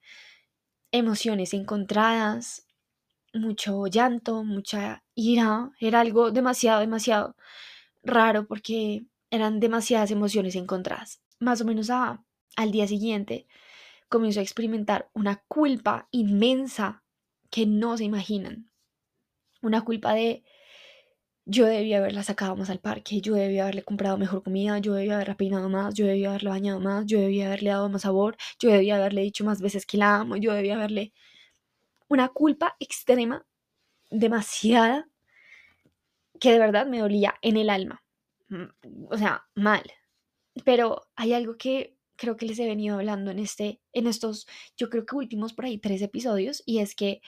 emociones 0.92 1.54
encontradas, 1.54 2.68
mucho 3.34 3.88
llanto, 3.88 4.44
mucha 4.44 5.04
ira, 5.16 5.72
era 5.80 6.00
algo 6.00 6.32
demasiado, 6.32 6.80
demasiado 6.82 7.36
raro 8.10 8.48
porque 8.48 9.06
eran 9.32 9.60
demasiadas 9.60 10.12
emociones 10.12 10.56
encontradas. 10.56 11.22
Más 11.40 11.62
o 11.62 11.66
menos 11.66 11.90
al 11.90 12.72
día 12.72 12.88
siguiente 12.88 13.48
comenzó 14.10 14.40
a 14.40 14.44
experimentar 14.44 15.10
una 15.14 15.44
culpa 15.48 16.08
inmensa 16.12 17.04
que 17.50 17.66
no 17.66 17.98
se 17.98 18.04
imaginan 18.04 18.70
una 19.62 19.84
culpa 19.84 20.14
de 20.14 20.44
yo 21.46 21.66
debía 21.66 21.98
haberla 21.98 22.22
sacado 22.24 22.56
más 22.56 22.70
al 22.70 22.80
parque, 22.80 23.22
yo 23.22 23.34
debía 23.34 23.64
haberle 23.64 23.84
comprado 23.84 24.18
mejor 24.18 24.44
comida, 24.44 24.78
yo 24.78 24.94
debía 24.94 25.16
haberla 25.16 25.36
peinado 25.36 25.68
más, 25.68 25.96
yo 25.96 26.06
debía 26.06 26.30
haberla 26.30 26.52
bañado 26.52 26.80
más, 26.80 27.06
yo 27.08 27.20
debía 27.20 27.48
haberle 27.48 27.72
dado 27.72 27.90
más 27.90 28.04
sabor, 28.04 28.38
yo 28.60 28.70
debía 28.70 28.98
haberle 28.98 29.22
dicho 29.22 29.44
más 29.44 29.60
veces 29.60 29.86
que 29.88 29.98
la 29.98 30.18
amo, 30.18 30.38
yo 30.38 30.54
debía 30.54 30.76
haberle... 30.76 31.14
Una 32.08 32.30
culpa 32.30 32.76
extrema, 32.80 33.46
demasiada, 34.12 35.08
que 36.40 36.52
de 36.52 36.60
verdad 36.60 36.88
me 36.88 37.00
dolía 37.00 37.36
en 37.42 37.58
el 37.58 37.70
alma. 37.70 38.04
Mm, 38.50 38.66
o 39.10 39.18
sea, 39.18 39.46
mal. 39.56 39.84
Pero 40.66 41.08
hay 41.16 41.34
algo 41.34 41.58
que 41.58 41.98
creo 42.16 42.36
que 42.38 42.46
les 42.46 42.60
he 42.60 42.68
venido 42.68 42.96
hablando 42.96 43.32
en 43.32 43.40
este, 43.40 43.82
en 43.94 44.08
estos, 44.08 44.48
yo 44.78 44.90
creo 44.90 45.06
que 45.06 45.16
últimos 45.16 45.54
por 45.54 45.66
ahí 45.66 45.78
tres 45.78 46.02
episodios, 46.02 46.64
y 46.66 46.80
es 46.80 46.96
que... 46.96 47.22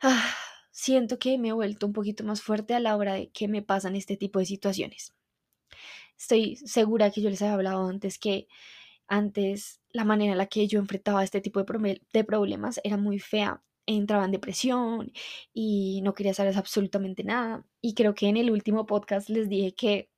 Ah, 0.00 0.34
siento 0.76 1.18
que 1.18 1.38
me 1.38 1.48
he 1.48 1.52
vuelto 1.52 1.86
un 1.86 1.94
poquito 1.94 2.22
más 2.22 2.42
fuerte 2.42 2.74
a 2.74 2.80
la 2.80 2.96
hora 2.96 3.14
de 3.14 3.30
que 3.30 3.48
me 3.48 3.62
pasan 3.62 3.96
este 3.96 4.18
tipo 4.18 4.38
de 4.38 4.44
situaciones. 4.44 5.14
Estoy 6.18 6.56
segura 6.56 7.10
que 7.10 7.22
yo 7.22 7.30
les 7.30 7.40
había 7.40 7.54
hablado 7.54 7.88
antes 7.88 8.18
que 8.18 8.46
antes 9.08 9.80
la 9.90 10.04
manera 10.04 10.32
en 10.32 10.38
la 10.38 10.46
que 10.46 10.66
yo 10.66 10.78
enfrentaba 10.78 11.24
este 11.24 11.40
tipo 11.40 11.62
de, 11.62 12.02
de 12.12 12.24
problemas 12.24 12.78
era 12.84 12.98
muy 12.98 13.18
fea. 13.18 13.62
Entraba 13.86 14.24
en 14.24 14.32
depresión 14.32 15.12
y 15.54 16.00
no 16.02 16.14
quería 16.14 16.34
saber 16.34 16.56
absolutamente 16.56 17.24
nada. 17.24 17.64
Y 17.80 17.94
creo 17.94 18.14
que 18.14 18.28
en 18.28 18.36
el 18.36 18.50
último 18.50 18.86
podcast 18.86 19.28
les 19.28 19.48
dije 19.48 19.74
que 19.74 20.10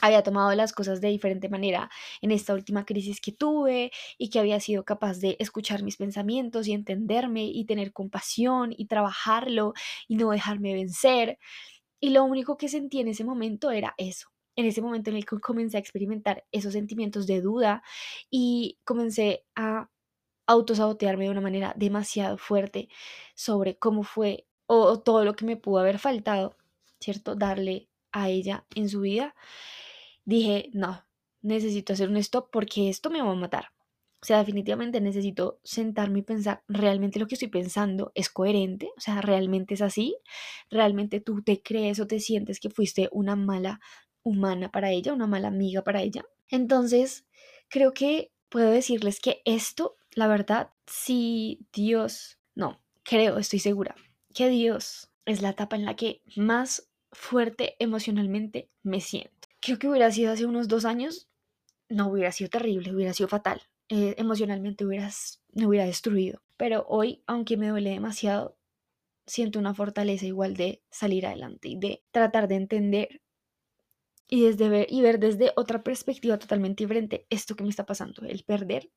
había 0.00 0.22
tomado 0.22 0.54
las 0.54 0.72
cosas 0.72 1.00
de 1.00 1.08
diferente 1.08 1.48
manera 1.48 1.90
en 2.22 2.30
esta 2.30 2.54
última 2.54 2.84
crisis 2.84 3.20
que 3.20 3.32
tuve 3.32 3.90
y 4.16 4.30
que 4.30 4.38
había 4.38 4.60
sido 4.60 4.84
capaz 4.84 5.18
de 5.18 5.36
escuchar 5.40 5.82
mis 5.82 5.96
pensamientos 5.96 6.68
y 6.68 6.72
entenderme 6.72 7.46
y 7.46 7.64
tener 7.64 7.92
compasión 7.92 8.72
y 8.76 8.86
trabajarlo 8.86 9.74
y 10.06 10.16
no 10.16 10.30
dejarme 10.30 10.74
vencer. 10.74 11.38
Y 12.00 12.10
lo 12.10 12.24
único 12.24 12.56
que 12.56 12.68
sentí 12.68 13.00
en 13.00 13.08
ese 13.08 13.24
momento 13.24 13.70
era 13.70 13.94
eso. 13.98 14.28
En 14.56 14.66
ese 14.66 14.82
momento 14.82 15.10
en 15.10 15.16
el 15.16 15.26
que 15.26 15.40
comencé 15.40 15.76
a 15.76 15.80
experimentar 15.80 16.44
esos 16.52 16.72
sentimientos 16.72 17.26
de 17.26 17.40
duda 17.40 17.82
y 18.30 18.78
comencé 18.84 19.44
a 19.56 19.88
autosabotearme 20.48 21.26
de 21.26 21.30
una 21.30 21.40
manera 21.40 21.72
demasiado 21.76 22.38
fuerte 22.38 22.88
sobre 23.36 23.78
cómo 23.78 24.02
fue 24.02 24.46
o 24.66 24.98
todo 24.98 25.24
lo 25.24 25.34
que 25.34 25.44
me 25.44 25.56
pudo 25.56 25.78
haber 25.78 26.00
faltado, 26.00 26.56
¿cierto? 27.00 27.36
Darle 27.36 27.88
a 28.10 28.28
ella 28.28 28.66
en 28.74 28.88
su 28.88 29.00
vida 29.02 29.34
dije, 30.24 30.70
no, 30.72 31.04
necesito 31.42 31.92
hacer 31.92 32.08
un 32.08 32.16
stop 32.16 32.50
porque 32.50 32.88
esto 32.88 33.10
me 33.10 33.22
va 33.22 33.30
a 33.30 33.34
matar. 33.34 33.68
O 34.20 34.26
sea, 34.26 34.38
definitivamente 34.38 35.00
necesito 35.00 35.60
sentarme 35.62 36.18
y 36.20 36.22
pensar, 36.22 36.64
¿realmente 36.66 37.20
lo 37.20 37.26
que 37.28 37.36
estoy 37.36 37.48
pensando 37.48 38.10
es 38.16 38.28
coherente? 38.28 38.90
O 38.96 39.00
sea, 39.00 39.20
¿realmente 39.20 39.74
es 39.74 39.82
así? 39.82 40.16
¿Realmente 40.70 41.20
tú 41.20 41.42
te 41.42 41.62
crees 41.62 42.00
o 42.00 42.08
te 42.08 42.18
sientes 42.18 42.58
que 42.58 42.68
fuiste 42.68 43.08
una 43.12 43.36
mala 43.36 43.80
humana 44.24 44.70
para 44.72 44.90
ella, 44.90 45.12
una 45.12 45.28
mala 45.28 45.48
amiga 45.48 45.82
para 45.82 46.02
ella? 46.02 46.24
Entonces, 46.48 47.26
creo 47.68 47.92
que 47.94 48.32
puedo 48.48 48.70
decirles 48.70 49.20
que 49.20 49.40
esto, 49.44 49.96
la 50.14 50.26
verdad, 50.26 50.70
si 50.86 51.66
Dios, 51.72 52.38
no, 52.54 52.80
creo, 53.02 53.38
estoy 53.38 53.58
segura, 53.58 53.94
que 54.34 54.48
Dios 54.48 55.10
es 55.24 55.42
la 55.42 55.50
etapa 55.50 55.76
en 55.76 55.84
la 55.84 55.96
que 55.96 56.22
más 56.36 56.90
fuerte 57.12 57.76
emocionalmente 57.78 58.70
me 58.82 59.00
siento. 59.00 59.48
Creo 59.60 59.78
que 59.78 59.88
hubiera 59.88 60.10
sido 60.10 60.32
hace 60.32 60.46
unos 60.46 60.68
dos 60.68 60.84
años, 60.84 61.28
no 61.88 62.08
hubiera 62.08 62.32
sido 62.32 62.50
terrible, 62.50 62.94
hubiera 62.94 63.12
sido 63.12 63.28
fatal. 63.28 63.62
Eh, 63.88 64.14
emocionalmente 64.18 64.84
hubieras, 64.84 65.42
me 65.52 65.66
hubiera 65.66 65.86
destruido. 65.86 66.42
Pero 66.56 66.84
hoy, 66.88 67.22
aunque 67.26 67.56
me 67.56 67.68
duele 67.68 67.90
demasiado, 67.90 68.58
siento 69.26 69.58
una 69.58 69.74
fortaleza 69.74 70.26
igual 70.26 70.54
de 70.54 70.82
salir 70.90 71.26
adelante 71.26 71.68
y 71.68 71.78
de 71.78 72.02
tratar 72.10 72.48
de 72.48 72.56
entender 72.56 73.22
y, 74.28 74.42
desde 74.42 74.68
ver, 74.68 74.86
y 74.90 75.00
ver 75.00 75.18
desde 75.18 75.52
otra 75.56 75.82
perspectiva 75.82 76.38
totalmente 76.38 76.84
diferente 76.84 77.26
esto 77.30 77.56
que 77.56 77.64
me 77.64 77.70
está 77.70 77.86
pasando, 77.86 78.22
el 78.26 78.44
perder 78.44 78.90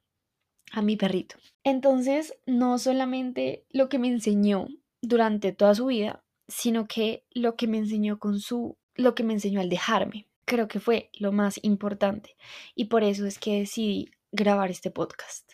a 0.71 0.81
mi 0.81 0.95
perrito. 0.95 1.35
Entonces, 1.63 2.33
no 2.45 2.79
solamente 2.79 3.65
lo 3.69 3.89
que 3.89 3.99
me 3.99 4.07
enseñó 4.07 4.67
durante 5.01 5.51
toda 5.51 5.75
su 5.75 5.87
vida, 5.87 6.23
sino 6.47 6.87
que 6.87 7.25
lo 7.31 7.55
que 7.55 7.67
me 7.67 7.77
enseñó 7.77 8.19
con 8.19 8.39
su, 8.39 8.77
lo 8.95 9.15
que 9.15 9.23
me 9.23 9.33
enseñó 9.33 9.61
al 9.61 9.69
dejarme, 9.69 10.27
creo 10.45 10.67
que 10.67 10.79
fue 10.79 11.09
lo 11.13 11.31
más 11.31 11.59
importante. 11.63 12.35
Y 12.75 12.85
por 12.85 13.03
eso 13.03 13.25
es 13.25 13.39
que 13.39 13.59
decidí 13.59 14.11
grabar 14.31 14.71
este 14.71 14.91
podcast, 14.91 15.53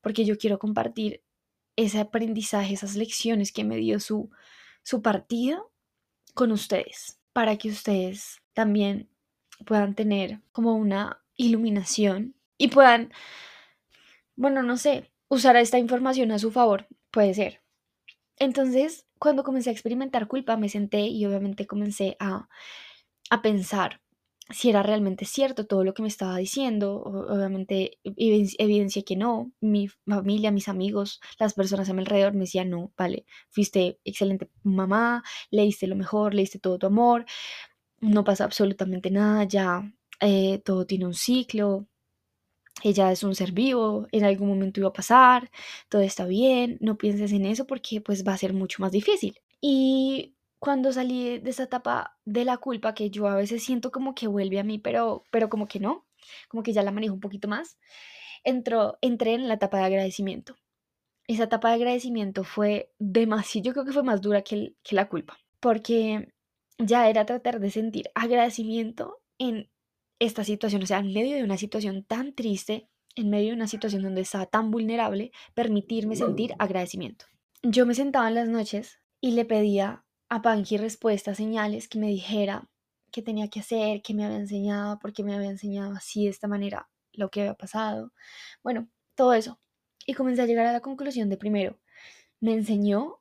porque 0.00 0.24
yo 0.24 0.38
quiero 0.38 0.58
compartir 0.58 1.22
ese 1.76 2.00
aprendizaje, 2.00 2.74
esas 2.74 2.96
lecciones 2.96 3.52
que 3.52 3.64
me 3.64 3.76
dio 3.76 4.00
su, 4.00 4.30
su 4.82 5.00
partida 5.02 5.62
con 6.34 6.52
ustedes, 6.52 7.20
para 7.32 7.56
que 7.56 7.68
ustedes 7.68 8.42
también 8.52 9.08
puedan 9.64 9.94
tener 9.94 10.40
como 10.52 10.74
una 10.74 11.22
iluminación 11.36 12.34
y 12.58 12.68
puedan, 12.68 13.12
bueno, 14.38 14.62
no 14.62 14.76
sé, 14.76 15.10
usar 15.28 15.56
esta 15.56 15.78
información 15.78 16.30
a 16.30 16.38
su 16.38 16.52
favor, 16.52 16.86
puede 17.10 17.34
ser. 17.34 17.60
Entonces, 18.36 19.06
cuando 19.18 19.42
comencé 19.42 19.70
a 19.70 19.72
experimentar 19.72 20.28
culpa, 20.28 20.56
me 20.56 20.68
senté 20.68 21.00
y 21.00 21.26
obviamente 21.26 21.66
comencé 21.66 22.16
a, 22.20 22.48
a 23.30 23.42
pensar 23.42 24.00
si 24.50 24.70
era 24.70 24.82
realmente 24.82 25.24
cierto 25.24 25.66
todo 25.66 25.84
lo 25.84 25.92
que 25.92 26.02
me 26.02 26.08
estaba 26.08 26.36
diciendo. 26.38 27.02
Obviamente 27.02 27.98
evidencia 28.04 29.02
que 29.02 29.16
no. 29.16 29.52
Mi 29.60 29.88
familia, 29.88 30.52
mis 30.52 30.68
amigos, 30.68 31.20
las 31.40 31.54
personas 31.54 31.90
a 31.90 31.92
mi 31.92 32.00
alrededor 32.00 32.32
me 32.34 32.40
decían, 32.40 32.70
no, 32.70 32.92
vale, 32.96 33.26
fuiste 33.50 33.98
excelente 34.04 34.50
mamá, 34.62 35.24
leíste 35.50 35.88
lo 35.88 35.96
mejor, 35.96 36.34
leíste 36.34 36.60
todo 36.60 36.78
tu 36.78 36.86
amor, 36.86 37.26
no 38.00 38.24
pasa 38.24 38.44
absolutamente 38.44 39.10
nada, 39.10 39.44
ya 39.44 39.92
eh, 40.20 40.60
todo 40.64 40.86
tiene 40.86 41.06
un 41.06 41.14
ciclo, 41.14 41.88
ella 42.82 43.12
es 43.12 43.22
un 43.24 43.34
ser 43.34 43.52
vivo, 43.52 44.06
en 44.12 44.24
algún 44.24 44.48
momento 44.48 44.80
iba 44.80 44.88
a 44.88 44.92
pasar, 44.92 45.50
todo 45.88 46.02
está 46.02 46.26
bien, 46.26 46.78
no 46.80 46.96
pienses 46.98 47.32
en 47.32 47.46
eso 47.46 47.66
porque 47.66 48.00
pues 48.00 48.26
va 48.26 48.34
a 48.34 48.38
ser 48.38 48.52
mucho 48.52 48.82
más 48.82 48.92
difícil. 48.92 49.40
Y 49.60 50.36
cuando 50.58 50.92
salí 50.92 51.38
de 51.38 51.50
esa 51.50 51.64
etapa 51.64 52.18
de 52.24 52.44
la 52.44 52.58
culpa 52.58 52.94
que 52.94 53.10
yo 53.10 53.28
a 53.28 53.36
veces 53.36 53.64
siento 53.64 53.90
como 53.90 54.14
que 54.14 54.26
vuelve 54.26 54.58
a 54.58 54.64
mí, 54.64 54.78
pero, 54.78 55.24
pero 55.30 55.48
como 55.48 55.66
que 55.66 55.80
no, 55.80 56.06
como 56.48 56.62
que 56.62 56.72
ya 56.72 56.82
la 56.82 56.92
manejo 56.92 57.14
un 57.14 57.20
poquito 57.20 57.48
más, 57.48 57.78
entró, 58.44 58.98
entré 59.00 59.34
en 59.34 59.48
la 59.48 59.54
etapa 59.54 59.78
de 59.78 59.84
agradecimiento. 59.84 60.56
Esa 61.26 61.44
etapa 61.44 61.68
de 61.68 61.76
agradecimiento 61.76 62.44
fue 62.44 62.92
demasiado, 62.98 63.66
yo 63.66 63.72
creo 63.72 63.84
que 63.84 63.92
fue 63.92 64.02
más 64.02 64.20
dura 64.22 64.42
que, 64.42 64.74
que 64.82 64.94
la 64.96 65.08
culpa, 65.08 65.38
porque 65.60 66.32
ya 66.78 67.08
era 67.08 67.26
tratar 67.26 67.60
de 67.60 67.70
sentir 67.70 68.10
agradecimiento 68.14 69.20
en 69.38 69.68
esta 70.18 70.44
situación, 70.44 70.82
o 70.82 70.86
sea, 70.86 70.98
en 70.98 71.12
medio 71.12 71.36
de 71.36 71.44
una 71.44 71.56
situación 71.56 72.04
tan 72.04 72.34
triste, 72.34 72.88
en 73.14 73.30
medio 73.30 73.48
de 73.48 73.54
una 73.54 73.68
situación 73.68 74.02
donde 74.02 74.20
estaba 74.20 74.46
tan 74.46 74.70
vulnerable, 74.70 75.32
permitirme 75.54 76.16
sentir 76.16 76.54
agradecimiento. 76.58 77.26
Yo 77.62 77.86
me 77.86 77.94
sentaba 77.94 78.28
en 78.28 78.34
las 78.34 78.48
noches 78.48 79.00
y 79.20 79.32
le 79.32 79.44
pedía 79.44 80.04
a 80.28 80.42
Panky 80.42 80.76
respuestas, 80.76 81.36
señales 81.36 81.88
que 81.88 81.98
me 81.98 82.08
dijera 82.08 82.68
qué 83.10 83.22
tenía 83.22 83.48
que 83.48 83.60
hacer, 83.60 84.02
qué 84.02 84.14
me 84.14 84.24
había 84.24 84.36
enseñado, 84.36 84.98
por 84.98 85.12
qué 85.12 85.24
me 85.24 85.34
había 85.34 85.50
enseñado 85.50 85.94
así 85.94 86.24
de 86.24 86.30
esta 86.30 86.48
manera 86.48 86.88
lo 87.12 87.30
que 87.30 87.40
había 87.40 87.54
pasado. 87.54 88.12
Bueno, 88.62 88.88
todo 89.14 89.32
eso. 89.32 89.58
Y 90.06 90.14
comencé 90.14 90.42
a 90.42 90.46
llegar 90.46 90.66
a 90.66 90.72
la 90.72 90.80
conclusión 90.80 91.28
de 91.28 91.36
primero, 91.36 91.78
me 92.40 92.52
enseñó 92.54 93.20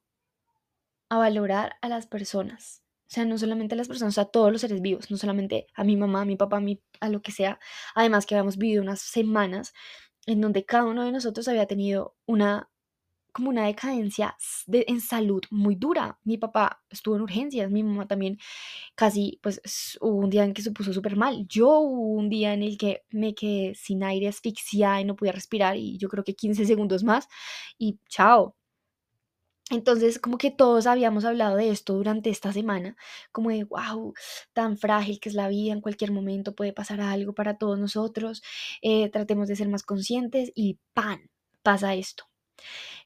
a 1.09 1.17
valorar 1.17 1.77
a 1.81 1.89
las 1.89 2.05
personas, 2.05 2.83
o 3.07 3.09
sea, 3.09 3.25
no 3.25 3.37
solamente 3.37 3.75
a 3.75 3.77
las 3.77 3.87
personas, 3.87 4.17
a 4.17 4.25
todos 4.25 4.51
los 4.51 4.61
seres 4.61 4.81
vivos, 4.81 5.09
no 5.11 5.17
solamente 5.17 5.67
a 5.75 5.83
mi 5.83 5.95
mamá, 5.97 6.21
a 6.21 6.25
mi 6.25 6.35
papá, 6.35 6.57
a, 6.57 6.59
mi, 6.61 6.81
a 6.99 7.09
lo 7.09 7.21
que 7.21 7.31
sea. 7.31 7.59
Además 7.95 8.25
que 8.25 8.35
habíamos 8.35 8.57
vivido 8.57 8.83
unas 8.83 9.01
semanas 9.01 9.73
en 10.25 10.41
donde 10.41 10.65
cada 10.65 10.85
uno 10.85 11.05
de 11.05 11.11
nosotros 11.13 11.47
había 11.47 11.67
tenido 11.67 12.15
una 12.25 12.69
como 13.33 13.49
una 13.49 13.67
decadencia 13.67 14.35
de, 14.65 14.85
en 14.87 14.99
salud 15.01 15.41
muy 15.51 15.75
dura. 15.75 16.19
Mi 16.23 16.37
papá 16.37 16.83
estuvo 16.89 17.15
en 17.15 17.21
urgencias, 17.23 17.69
mi 17.71 17.83
mamá 17.83 18.07
también 18.07 18.39
casi, 18.95 19.39
pues 19.43 19.61
hubo 20.01 20.17
un 20.17 20.29
día 20.31 20.45
en 20.45 20.53
que 20.55 20.63
se 20.63 20.71
puso 20.71 20.93
súper 20.93 21.17
mal. 21.17 21.47
Yo 21.49 21.69
hubo 21.79 22.13
un 22.15 22.29
día 22.29 22.53
en 22.55 22.63
el 22.63 22.77
que 22.79 23.03
me 23.11 23.35
quedé 23.35 23.75
sin 23.75 24.03
aire, 24.03 24.29
asfixiada 24.29 25.01
y 25.01 25.05
no 25.05 25.17
podía 25.17 25.33
respirar 25.33 25.77
y 25.77 25.99
yo 25.99 26.09
creo 26.09 26.25
que 26.25 26.35
15 26.35 26.65
segundos 26.67 27.03
más 27.05 27.27
y 27.79 27.99
chao. 28.09 28.56
Entonces, 29.69 30.17
como 30.17 30.37
que 30.37 30.49
todos 30.49 30.87
habíamos 30.87 31.25
hablado 31.25 31.57
de 31.57 31.69
esto 31.69 31.93
durante 31.93 32.29
esta 32.29 32.53
semana, 32.53 32.95
como 33.33 33.49
de, 33.49 33.65
wow, 33.65 34.13
tan 34.53 34.77
frágil 34.77 35.19
que 35.19 35.27
es 35.27 35.35
la 35.35 35.49
vida, 35.49 35.73
en 35.73 35.81
cualquier 35.81 36.11
momento 36.11 36.55
puede 36.55 36.71
pasar 36.71 37.01
algo 37.01 37.33
para 37.33 37.57
todos 37.57 37.77
nosotros, 37.77 38.41
eh, 38.81 39.09
tratemos 39.09 39.49
de 39.49 39.57
ser 39.57 39.67
más 39.67 39.83
conscientes 39.83 40.51
y 40.55 40.79
¡pan! 40.93 41.29
pasa 41.63 41.95
esto. 41.95 42.29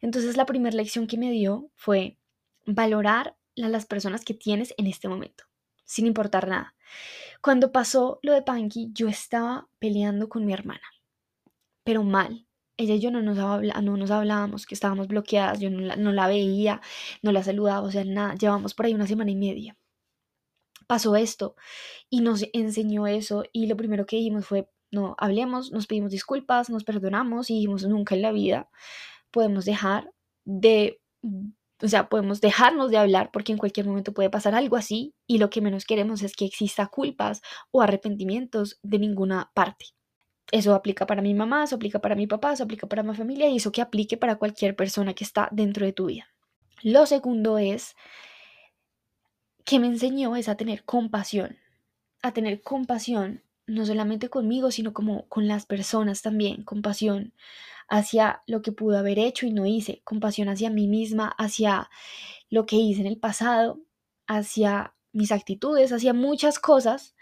Entonces, 0.02 0.38
la 0.38 0.46
primera 0.46 0.76
lección 0.76 1.08
que 1.08 1.18
me 1.18 1.32
dio 1.32 1.72
fue 1.76 2.18
valorar 2.66 3.36
a 3.62 3.70
las 3.70 3.86
personas 3.88 4.24
que 4.24 4.36
tienes 4.36 4.74
en 4.78 4.88
este 4.88 5.08
momento, 5.08 5.46
sin 5.86 6.06
importar 6.06 6.48
nada. 6.48 6.76
Cuando 7.42 7.72
pasó 7.72 8.20
lo 8.22 8.34
de 8.34 8.44
Panky, 8.44 8.92
yo 8.94 9.08
estaba 9.08 9.68
peleando 9.80 10.30
con 10.30 10.46
mi 10.46 10.54
hermana, 10.54 10.88
pero 11.84 12.04
mal, 12.04 12.48
ella 12.82 12.96
y 12.96 13.00
yo 13.00 13.12
no 13.12 13.22
nos, 13.22 13.38
no 13.38 13.98
nos 13.98 14.12
hablábamos, 14.12 14.66
que 14.66 14.76
estábamos 14.76 15.08
bloqueadas, 15.08 15.60
yo 15.60 15.70
no 15.70 15.80
la, 15.80 15.96
no 15.96 16.12
la 16.12 16.28
veía, 16.28 16.82
no 17.22 17.32
la 17.32 17.44
saludaba, 17.44 17.88
o 17.88 17.92
sea, 17.92 18.04
nada, 18.06 18.36
llevamos 18.36 18.74
por 18.74 18.86
ahí 18.86 18.94
una 18.94 19.08
semana 19.08 19.32
y 19.32 19.36
media. 19.36 19.78
Pasó 20.88 21.16
esto 21.16 21.56
y 22.10 22.22
nos 22.22 22.46
enseñó 22.54 23.08
eso 23.08 23.44
y 23.54 23.68
lo 23.68 23.78
primero 23.78 24.06
que 24.06 24.18
dijimos 24.18 24.46
fue, 24.46 24.70
no, 24.92 25.16
hablemos, 25.18 25.72
nos 25.72 25.88
pedimos 25.88 26.12
disculpas, 26.12 26.70
nos 26.70 26.84
perdonamos 26.84 27.50
y 27.50 27.56
dijimos, 27.56 27.86
nunca 27.86 28.16
en 28.16 28.22
la 28.22 28.32
vida 28.32 28.70
podemos 29.32 29.66
dejar 29.66 30.12
de, 30.44 31.00
o 31.82 31.88
sea, 31.88 32.10
podemos 32.10 32.42
dejarnos 32.42 32.92
de 32.92 32.98
hablar 32.98 33.32
porque 33.32 33.54
en 33.54 33.58
cualquier 33.58 33.86
momento 33.86 34.14
puede 34.14 34.30
pasar 34.30 34.54
algo 34.54 34.76
así 34.76 35.16
y 35.28 35.38
lo 35.38 35.50
que 35.50 35.62
menos 35.62 35.86
queremos 35.86 36.24
es 36.24 36.36
que 36.36 36.46
exista 36.46 36.88
culpas 36.88 37.42
o 37.72 37.82
arrepentimientos 37.82 38.80
de 38.84 39.00
ninguna 39.00 39.52
parte. 39.54 39.86
Eso 40.52 40.76
aplica 40.76 41.06
para 41.06 41.22
mi 41.22 41.34
mamá, 41.34 41.64
eso 41.64 41.76
aplica 41.76 42.00
para 42.00 42.16
mi 42.16 42.28
papá, 42.28 42.54
eso 42.54 42.64
aplica 42.64 42.88
para 42.88 43.04
mi 43.04 43.16
familia 43.16 43.48
y 43.50 43.58
eso 43.58 43.72
que 43.72 43.82
aplique 43.82 44.18
para 44.18 44.36
cualquier 44.36 44.76
persona 44.76 45.14
que 45.14 45.24
está 45.24 45.48
dentro 45.52 45.86
de 45.86 45.94
tu 45.94 46.08
vida. 46.08 46.28
Lo 46.84 47.06
segundo 47.06 47.58
es 47.58 47.96
que 49.64 49.80
me 49.80 49.88
enseñó 49.88 50.36
es 50.36 50.50
a 50.50 50.56
tener 50.56 50.84
compasión, 50.84 51.58
a 52.22 52.34
tener 52.34 52.62
compasión 52.62 53.44
no 53.68 53.86
solamente 53.86 54.30
conmigo, 54.30 54.72
sino 54.72 54.94
como 54.94 55.28
con 55.30 55.48
las 55.48 55.66
personas 55.66 56.22
también, 56.22 56.64
compasión 56.64 57.34
hacia 57.88 58.42
lo 58.48 58.62
que 58.62 58.72
pude 58.72 58.98
haber 58.98 59.20
hecho 59.20 59.46
y 59.46 59.52
no 59.52 59.66
hice, 59.66 60.02
compasión 60.04 60.50
hacia 60.50 60.70
mí 60.70 60.88
misma, 60.88 61.28
hacia 61.38 61.90
lo 62.50 62.66
que 62.66 62.76
hice 62.76 63.02
en 63.02 63.08
el 63.08 63.18
pasado, 63.18 63.80
hacia 64.28 64.94
mis 65.14 65.32
actitudes, 65.32 65.92
hacia 65.92 66.14
muchas 66.14 66.60
cosas. 66.60 67.16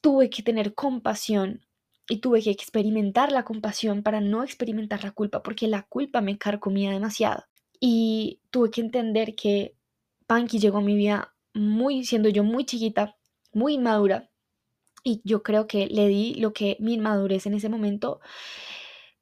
Tuve 0.00 0.30
que 0.30 0.42
tener 0.42 0.74
compasión 0.74 1.64
y 2.08 2.18
tuve 2.18 2.42
que 2.42 2.50
experimentar 2.50 3.32
la 3.32 3.44
compasión 3.44 4.02
para 4.02 4.20
no 4.20 4.42
experimentar 4.42 5.04
la 5.04 5.12
culpa, 5.12 5.42
porque 5.42 5.68
la 5.68 5.82
culpa 5.82 6.20
me 6.20 6.38
carcomía 6.38 6.90
demasiado. 6.90 7.44
Y 7.80 8.40
tuve 8.50 8.70
que 8.70 8.80
entender 8.80 9.34
que 9.34 9.76
Panky 10.26 10.58
llegó 10.58 10.78
a 10.78 10.82
mi 10.82 10.96
vida 10.96 11.34
muy, 11.54 12.04
siendo 12.04 12.28
yo 12.28 12.44
muy 12.44 12.64
chiquita, 12.64 13.16
muy 13.52 13.74
inmadura, 13.74 14.30
y 15.02 15.20
yo 15.24 15.42
creo 15.42 15.66
que 15.66 15.86
le 15.86 16.08
di 16.08 16.34
lo 16.34 16.52
que 16.52 16.76
mi 16.80 16.94
inmadurez 16.94 17.46
en 17.46 17.54
ese 17.54 17.68
momento 17.68 18.20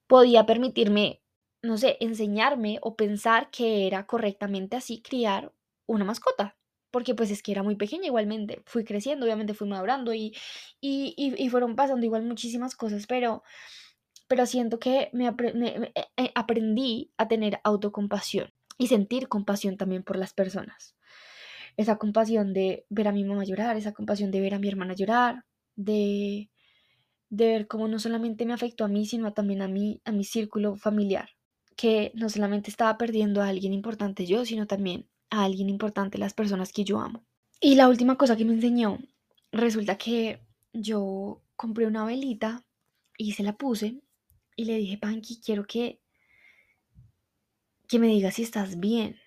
podía 0.07 0.47
permitirme, 0.47 1.23
no 1.62 1.77
sé, 1.77 1.97
enseñarme 2.01 2.79
o 2.83 2.97
pensar 2.97 3.51
que 3.51 3.87
era 3.87 4.07
correctamente 4.07 4.77
así 4.77 5.03
criar 5.03 5.53
una 5.87 6.05
mascota 6.05 6.57
porque 6.93 7.15
pues 7.17 7.31
es 7.33 7.43
que 7.43 7.51
era 7.53 7.65
muy 7.65 7.75
pequeña 7.75 8.07
igualmente, 8.07 8.63
fui 8.67 8.85
creciendo, 8.85 9.27
obviamente 9.27 9.55
fui 9.55 9.69
madurando 9.69 10.15
y, 10.15 10.37
y, 10.81 11.15
y, 11.17 11.49
fueron 11.49 11.75
pasando 11.75 12.05
igual 12.07 12.23
muchísimas 12.25 12.77
cosas, 12.77 13.07
pero, 13.09 13.43
pero 14.29 14.47
siento 14.47 14.79
que 14.79 15.11
me, 15.13 15.27
eh, 15.29 15.93
eh, 16.17 16.33
aprendí 16.35 17.13
a 17.17 17.27
tener 17.27 17.61
autocompasión 17.65 18.53
y 18.79 18.87
sentir 18.89 19.29
compasión 19.29 19.77
también 19.77 20.05
por 20.05 20.17
las 20.17 20.35
personas. 20.35 20.95
Esa 21.77 21.97
compasión 21.97 22.53
de 22.53 22.85
ver 22.91 23.09
a 23.09 23.13
mi 23.13 23.25
mamá 23.25 23.45
llorar, 23.45 23.77
esa 23.77 23.93
compasión 23.93 24.31
de 24.31 24.41
ver 24.41 24.55
a 24.55 24.59
mi 24.59 24.69
hermana 24.69 24.95
llorar, 24.95 25.45
de, 25.75 26.51
de 27.31 27.47
ver 27.47 27.67
cómo 27.67 27.89
no 27.89 27.99
solamente 27.99 28.45
me 28.45 28.53
afectó 28.53 28.85
a 28.85 28.89
mí, 28.89 29.07
sino 29.07 29.33
también 29.33 29.63
a 29.63 29.69
mí, 29.69 30.03
a 30.05 30.13
mi 30.13 30.25
círculo 30.25 30.77
familiar, 30.77 31.31
que 31.77 32.13
no 32.15 32.29
solamente 32.29 32.71
estaba 32.71 32.99
perdiendo 32.99 33.41
a 33.41 33.49
alguien 33.49 33.73
importante 33.73 34.27
yo, 34.27 34.45
sino 34.45 34.67
también 34.67 35.09
a 35.33 35.45
alguien 35.45 35.71
importante, 35.71 36.18
las 36.18 36.35
personas 36.35 36.73
que 36.73 36.85
yo 36.85 37.01
amo. 37.01 37.25
Y 37.59 37.75
la 37.75 37.88
última 37.88 38.16
cosa 38.16 38.37
que 38.37 38.45
me 38.45 38.53
enseñó, 38.53 38.99
resulta 39.51 39.97
que 39.97 40.40
yo 40.73 41.42
compré 41.57 41.87
una 41.87 42.05
velita 42.05 42.64
y 43.16 43.33
se 43.33 43.42
la 43.42 43.57
puse 43.57 44.03
y 44.57 44.66
le 44.66 44.77
dije, 44.77 44.99
Panky, 44.99 45.40
quiero 45.40 45.64
que, 45.64 46.01
que 47.88 47.99
me 47.99 48.09
digas 48.09 48.35
si 48.35 48.42
estás 48.42 48.79
bien. 48.79 49.18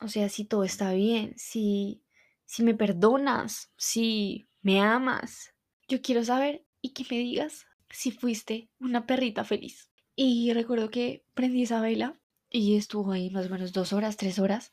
O 0.00 0.06
sea, 0.06 0.28
si 0.28 0.44
todo 0.44 0.62
está 0.62 0.92
bien, 0.92 1.34
si, 1.36 2.02
si 2.46 2.62
me 2.62 2.74
perdonas, 2.74 3.72
si 3.76 4.48
me 4.62 4.80
amas. 4.80 5.54
Yo 5.88 6.00
quiero 6.02 6.22
saber 6.24 6.64
y 6.80 6.90
que 6.90 7.04
me 7.10 7.18
digas 7.18 7.66
si 7.90 8.12
fuiste 8.12 8.70
una 8.78 9.06
perrita 9.06 9.42
feliz. 9.42 9.90
Y 10.14 10.52
recuerdo 10.52 10.90
que 10.90 11.24
prendí 11.34 11.64
esa 11.64 11.80
vela 11.80 12.20
y 12.48 12.76
estuvo 12.76 13.10
ahí 13.10 13.30
más 13.30 13.46
o 13.46 13.50
menos 13.50 13.72
dos 13.72 13.92
horas, 13.92 14.16
tres 14.16 14.38
horas. 14.38 14.72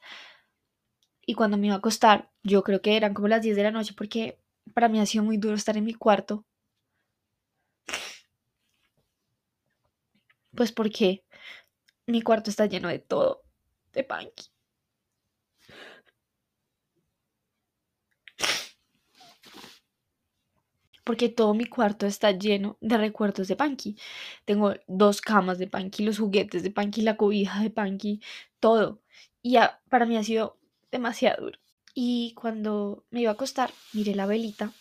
Y 1.26 1.34
cuando 1.36 1.58
me 1.58 1.68
iba 1.68 1.76
a 1.76 1.80
acostar, 1.80 2.32
yo 2.44 2.64
creo 2.64 2.82
que 2.82 2.98
eran 2.98 3.14
como 3.14 3.28
las 3.28 3.42
10 3.42 3.56
de 3.56 3.64
la 3.64 3.72
noche 3.72 3.94
porque 3.98 4.40
para 4.74 4.90
mí 4.90 5.00
ha 5.00 5.06
sido 5.06 5.24
muy 5.24 5.38
duro 5.38 5.56
estar 5.56 5.78
en 5.78 5.86
mi 5.86 5.94
cuarto. 5.94 6.46
Pues 10.56 10.72
porque 10.72 11.24
mi 12.08 12.22
cuarto 12.22 12.50
está 12.50 12.66
lleno 12.68 12.90
de 12.90 13.00
todo, 13.00 13.44
de 13.94 14.04
Panky. 14.04 14.46
porque 21.06 21.30
todo 21.30 21.54
mi 21.54 21.66
cuarto 21.66 22.08
está 22.08 22.32
lleno 22.32 22.78
de 22.82 22.98
recuerdos 22.98 23.48
de 23.48 23.56
Panky. 23.56 23.96
Tengo 24.44 24.74
dos 24.88 25.22
camas 25.22 25.60
de 25.60 25.68
Panky, 25.68 26.04
los 26.04 26.18
juguetes 26.20 26.64
de 26.64 26.72
Panky, 26.72 27.02
la 27.04 27.16
cobija 27.16 27.62
de 27.62 27.70
Panky, 27.70 28.22
todo. 28.60 29.02
Y 29.42 29.58
para 29.90 30.06
mí 30.08 30.18
ha 30.18 30.24
sido 30.24 30.58
demasiado 30.96 31.46
duro. 31.46 31.60
Y 31.94 32.34
cuando 32.36 33.06
me 33.10 33.22
iba 33.22 33.32
a 33.32 33.34
acostar, 33.34 33.72
miré 33.94 34.16
la 34.16 34.26
velita 34.26 34.74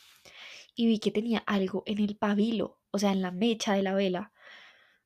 y 0.74 0.86
vi 0.86 0.98
que 0.98 1.10
tenía 1.10 1.38
algo 1.46 1.84
en 1.86 2.00
el 2.00 2.16
pabilo, 2.16 2.80
o 2.90 2.98
sea, 2.98 3.12
en 3.12 3.22
la 3.22 3.30
mecha 3.30 3.74
de 3.74 3.82
la 3.82 3.94
vela, 3.94 4.32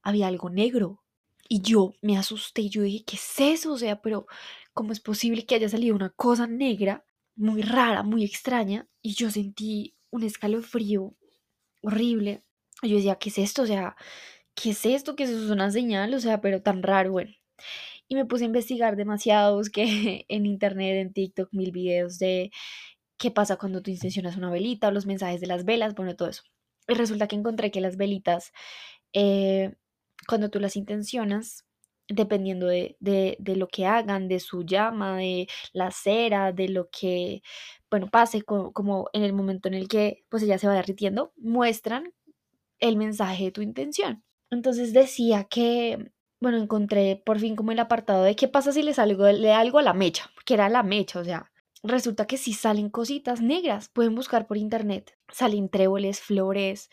había 0.03 0.29
algo 0.29 0.51
negro. 0.51 1.03
Y 1.49 1.63
yo 1.63 1.95
me 2.03 2.17
asusté, 2.19 2.69
yo 2.69 2.83
dije, 2.83 3.05
¿qué 3.05 3.17
es 3.17 3.41
eso? 3.41 3.73
O 3.73 3.79
sea, 3.79 4.01
pero 4.01 4.27
¿cómo 4.73 4.93
es 4.93 5.01
posible 5.01 5.47
que 5.47 5.55
haya 5.55 5.69
salido 5.69 5.95
una 5.95 6.11
cosa 6.11 6.47
negra, 6.47 7.05
muy 7.37 7.63
rara, 7.63 8.03
muy 8.03 8.25
extraña? 8.25 8.89
Y 9.03 9.15
yo 9.15 9.31
sentí 9.31 9.95
un 10.11 10.23
escalofrío 10.23 11.15
horrible. 11.83 12.45
Yo 12.83 12.97
decía, 12.97 13.17
¿qué 13.17 13.31
es 13.31 13.39
esto? 13.39 13.63
O 13.63 13.67
sea, 13.67 13.97
¿qué 14.55 14.71
es 14.71 14.87
esto? 14.87 15.17
¿Qué 15.17 15.25
es 15.25 15.31
eso? 15.31 15.45
Es 15.45 15.51
una 15.51 15.71
señal, 15.71 16.15
o 16.15 16.21
sea, 16.21 16.41
pero 16.41 16.63
tan 16.63 16.83
raro, 16.83 17.13
bueno. 17.13 17.33
Y 18.09 18.15
me 18.15 18.27
puse 18.27 18.45
a 18.45 18.47
investigar 18.47 18.97
demasiado, 18.97 19.61
que 19.73 20.25
en 20.29 20.47
internet, 20.47 20.97
en 20.97 21.13
TikTok, 21.13 21.51
mil 21.53 21.73
videos 21.73 22.19
de 22.19 22.51
qué 23.19 23.31
pasa 23.31 23.57
cuando 23.57 23.83
tú 23.83 23.91
intencionas 23.91 24.37
una 24.37 24.51
velita, 24.51 24.89
o 24.89 24.91
los 24.93 25.07
mensajes 25.07 25.41
de 25.41 25.47
las 25.49 25.65
velas, 25.65 25.95
bueno, 25.95 26.17
todo 26.17 26.29
eso. 26.29 26.43
Y 26.89 26.95
resulta 26.95 27.29
que 27.29 27.37
encontré 27.37 27.71
que 27.71 27.81
las 27.81 27.97
velitas, 27.97 28.53
eh, 29.13 29.75
cuando 30.27 30.51
tú 30.51 30.61
las 30.61 30.77
intencionas, 30.77 31.65
dependiendo 32.09 32.67
de, 32.67 32.97
de, 33.01 33.57
lo 33.57 33.69
que 33.69 33.87
hagan, 33.87 34.29
de 34.29 34.41
su 34.41 34.65
llama, 34.65 35.19
de 35.19 35.47
la 35.73 35.91
cera, 35.91 36.53
de 36.53 36.69
lo 36.69 36.89
que, 36.91 37.43
bueno, 37.91 38.09
pase 38.11 38.43
como, 38.43 39.11
en 39.13 39.23
el 39.23 39.33
momento 39.33 39.69
en 39.69 39.75
el 39.75 39.89
que 39.89 40.25
pues 40.29 40.43
ella 40.43 40.59
se 40.59 40.67
va 40.67 40.75
derritiendo, 40.75 41.33
muestran 41.37 42.15
el 42.79 42.97
mensaje 42.97 43.45
de 43.45 43.53
tu 43.53 43.63
intención. 43.63 44.25
Entonces 44.51 44.93
decía 44.93 45.45
que, 45.45 46.11
bueno, 46.41 46.59
encontré 46.59 47.21
por 47.25 47.39
fin 47.41 47.57
como 47.57 47.73
el 47.73 47.79
apartado 47.81 48.23
de 48.23 48.37
qué 48.37 48.49
pasa 48.49 48.73
si 48.73 48.83
le 48.83 48.95
salgo 48.95 49.25
de 49.25 49.53
algo 49.53 49.79
a 49.79 49.83
la 49.83 49.95
mecha, 49.95 50.31
que 50.45 50.55
era 50.55 50.69
la 50.69 50.83
mecha, 50.83 51.21
o 51.21 51.25
sea, 51.25 51.51
resulta 51.83 52.27
que 52.27 52.39
si 52.39 52.53
salen 52.53 52.91
cositas 52.91 53.41
negras, 53.41 53.89
pueden 53.89 54.15
buscar 54.15 54.47
por 54.47 54.57
internet, 54.57 55.17
salen 55.31 55.69
tréboles, 55.69 56.21
flores, 56.21 56.91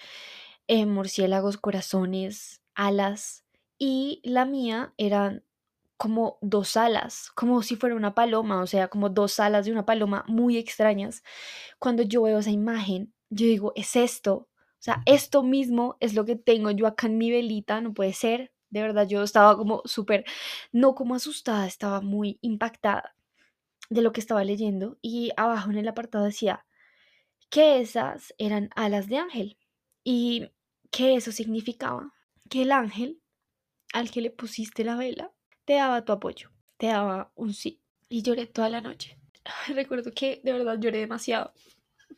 eh, 0.67 0.85
murciélagos, 0.85 1.57
corazones, 1.57 2.61
alas, 2.75 3.45
y 3.77 4.21
la 4.23 4.45
mía 4.45 4.93
eran 4.97 5.43
como 5.97 6.37
dos 6.41 6.77
alas, 6.77 7.31
como 7.35 7.61
si 7.61 7.75
fuera 7.75 7.95
una 7.95 8.15
paloma, 8.15 8.61
o 8.61 8.67
sea, 8.67 8.89
como 8.89 9.09
dos 9.09 9.39
alas 9.39 9.65
de 9.65 9.71
una 9.71 9.85
paloma 9.85 10.25
muy 10.27 10.57
extrañas. 10.57 11.23
Cuando 11.79 12.03
yo 12.03 12.23
veo 12.23 12.39
esa 12.39 12.51
imagen, 12.51 13.13
yo 13.29 13.45
digo, 13.45 13.73
es 13.75 13.95
esto, 13.95 14.33
o 14.35 14.83
sea, 14.85 15.01
esto 15.05 15.41
mismo 15.43 15.97
es 15.99 16.13
lo 16.13 16.25
que 16.25 16.35
tengo 16.35 16.71
yo 16.71 16.85
acá 16.87 17.07
en 17.07 17.17
mi 17.17 17.31
velita, 17.31 17.81
no 17.81 17.93
puede 17.93 18.13
ser. 18.13 18.51
De 18.69 18.81
verdad, 18.81 19.07
yo 19.07 19.23
estaba 19.23 19.57
como 19.57 19.81
súper, 19.85 20.25
no 20.71 20.95
como 20.95 21.15
asustada, 21.15 21.67
estaba 21.67 22.01
muy 22.01 22.39
impactada 22.41 23.15
de 23.89 24.01
lo 24.01 24.13
que 24.13 24.21
estaba 24.21 24.43
leyendo 24.43 24.97
y 25.01 25.31
abajo 25.37 25.71
en 25.71 25.77
el 25.77 25.87
apartado 25.87 26.25
decía 26.25 26.65
que 27.49 27.79
esas 27.81 28.33
eran 28.37 28.69
alas 28.75 29.07
de 29.07 29.17
ángel 29.17 29.57
y 30.03 30.49
que 30.91 31.15
eso 31.15 31.31
significaba 31.31 32.13
que 32.49 32.63
el 32.63 32.71
ángel 32.71 33.21
al 33.93 34.11
que 34.11 34.21
le 34.21 34.31
pusiste 34.31 34.83
la 34.83 34.95
vela 34.95 35.31
te 35.65 35.73
daba 35.75 36.05
tu 36.05 36.11
apoyo, 36.13 36.51
te 36.77 36.87
daba 36.87 37.31
un 37.35 37.53
sí. 37.53 37.81
Y 38.09 38.21
lloré 38.21 38.45
toda 38.47 38.69
la 38.69 38.81
noche. 38.81 39.17
Recuerdo 39.67 40.11
que 40.13 40.41
de 40.43 40.53
verdad 40.53 40.79
lloré 40.79 40.99
demasiado, 40.99 41.53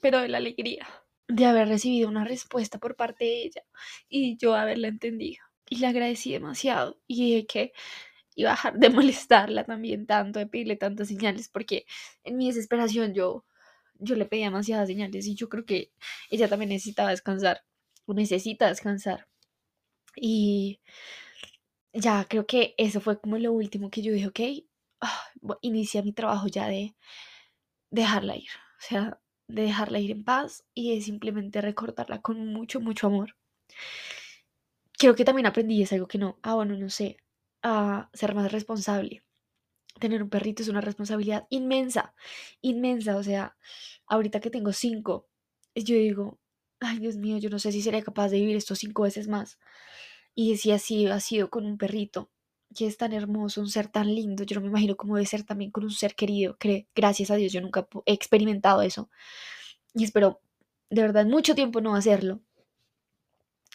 pero 0.01 0.19
de 0.19 0.29
la 0.29 0.39
alegría 0.39 0.87
de 1.29 1.45
haber 1.45 1.67
recibido 1.69 2.09
una 2.09 2.25
respuesta 2.25 2.79
por 2.79 2.95
parte 2.95 3.25
de 3.25 3.43
ella 3.43 3.63
y 4.09 4.37
yo 4.37 4.55
haberla 4.55 4.89
entendido. 4.89 5.46
Y 5.69 5.77
le 5.77 5.87
agradecí 5.87 6.31
demasiado 6.31 6.97
y 7.07 7.25
dije 7.25 7.47
que 7.47 7.73
iba 8.35 8.51
a 8.51 8.53
dejar 8.55 8.79
de 8.79 8.89
molestarla 8.91 9.65
también 9.65 10.05
tanto, 10.07 10.39
de 10.39 10.47
pedirle 10.47 10.77
tantas 10.77 11.09
señales, 11.09 11.49
porque 11.49 11.85
en 12.23 12.37
mi 12.37 12.47
desesperación 12.47 13.13
yo, 13.13 13.45
yo 13.95 14.15
le 14.15 14.25
pedía 14.25 14.45
demasiadas 14.47 14.87
señales 14.87 15.27
y 15.27 15.35
yo 15.35 15.49
creo 15.49 15.65
que 15.65 15.91
ella 16.29 16.47
también 16.49 16.69
necesitaba 16.69 17.11
descansar, 17.11 17.63
o 18.05 18.13
necesita 18.13 18.67
descansar. 18.69 19.27
Y 20.15 20.79
ya 21.93 22.25
creo 22.29 22.45
que 22.45 22.75
eso 22.77 23.01
fue 23.01 23.19
como 23.19 23.37
lo 23.37 23.51
último 23.53 23.89
que 23.89 24.01
yo 24.01 24.13
dije, 24.13 24.27
ok, 24.27 24.39
ah, 25.01 25.23
inicia 25.61 26.01
mi 26.03 26.13
trabajo 26.13 26.47
ya 26.47 26.67
de 26.67 26.95
dejarla 27.91 28.35
ir, 28.37 28.49
o 28.79 28.81
sea, 28.81 29.19
de 29.47 29.63
dejarla 29.63 29.99
ir 29.99 30.11
en 30.11 30.23
paz 30.23 30.65
y 30.73 30.95
de 30.95 31.01
simplemente 31.01 31.61
recordarla 31.61 32.21
con 32.21 32.47
mucho, 32.47 32.79
mucho 32.81 33.07
amor. 33.07 33.35
Creo 34.97 35.15
que 35.15 35.25
también 35.25 35.45
aprendí, 35.45 35.81
es 35.81 35.93
algo 35.93 36.07
que 36.07 36.17
no, 36.17 36.39
ah, 36.41 36.55
bueno, 36.55 36.75
no 36.75 36.89
sé, 36.89 37.17
a 37.61 38.09
ser 38.13 38.33
más 38.35 38.51
responsable. 38.51 39.23
Tener 39.99 40.23
un 40.23 40.29
perrito 40.29 40.63
es 40.63 40.69
una 40.69 40.81
responsabilidad 40.81 41.47
inmensa, 41.49 42.15
inmensa, 42.61 43.17
o 43.17 43.23
sea, 43.23 43.57
ahorita 44.07 44.39
que 44.39 44.49
tengo 44.49 44.73
cinco, 44.73 45.27
yo 45.75 45.95
digo, 45.95 46.39
ay 46.79 46.99
Dios 46.99 47.17
mío, 47.17 47.37
yo 47.37 47.49
no 47.49 47.59
sé 47.59 47.71
si 47.71 47.81
seré 47.81 48.03
capaz 48.03 48.29
de 48.29 48.39
vivir 48.39 48.55
estos 48.55 48.79
cinco 48.79 49.03
veces 49.03 49.27
más. 49.27 49.59
Y 50.35 50.57
si 50.57 50.71
así 50.71 51.07
ha 51.07 51.19
sido 51.19 51.49
con 51.49 51.65
un 51.65 51.77
perrito, 51.77 52.31
que 52.75 52.87
es 52.87 52.97
tan 52.97 53.13
hermoso, 53.13 53.61
un 53.61 53.69
ser 53.69 53.87
tan 53.89 54.13
lindo, 54.13 54.43
yo 54.43 54.55
no 54.55 54.61
me 54.61 54.67
imagino 54.67 54.97
cómo 54.97 55.15
debe 55.15 55.27
ser 55.27 55.43
también 55.43 55.71
con 55.71 55.83
un 55.83 55.91
ser 55.91 56.15
querido, 56.15 56.57
que 56.57 56.87
gracias 56.95 57.31
a 57.31 57.35
Dios 57.35 57.53
yo 57.53 57.61
nunca 57.61 57.87
he 58.05 58.13
experimentado 58.13 58.81
eso. 58.81 59.09
Y 59.93 60.03
espero 60.05 60.41
de 60.89 61.01
verdad 61.01 61.25
mucho 61.25 61.55
tiempo 61.55 61.81
no 61.81 61.95
hacerlo. 61.95 62.41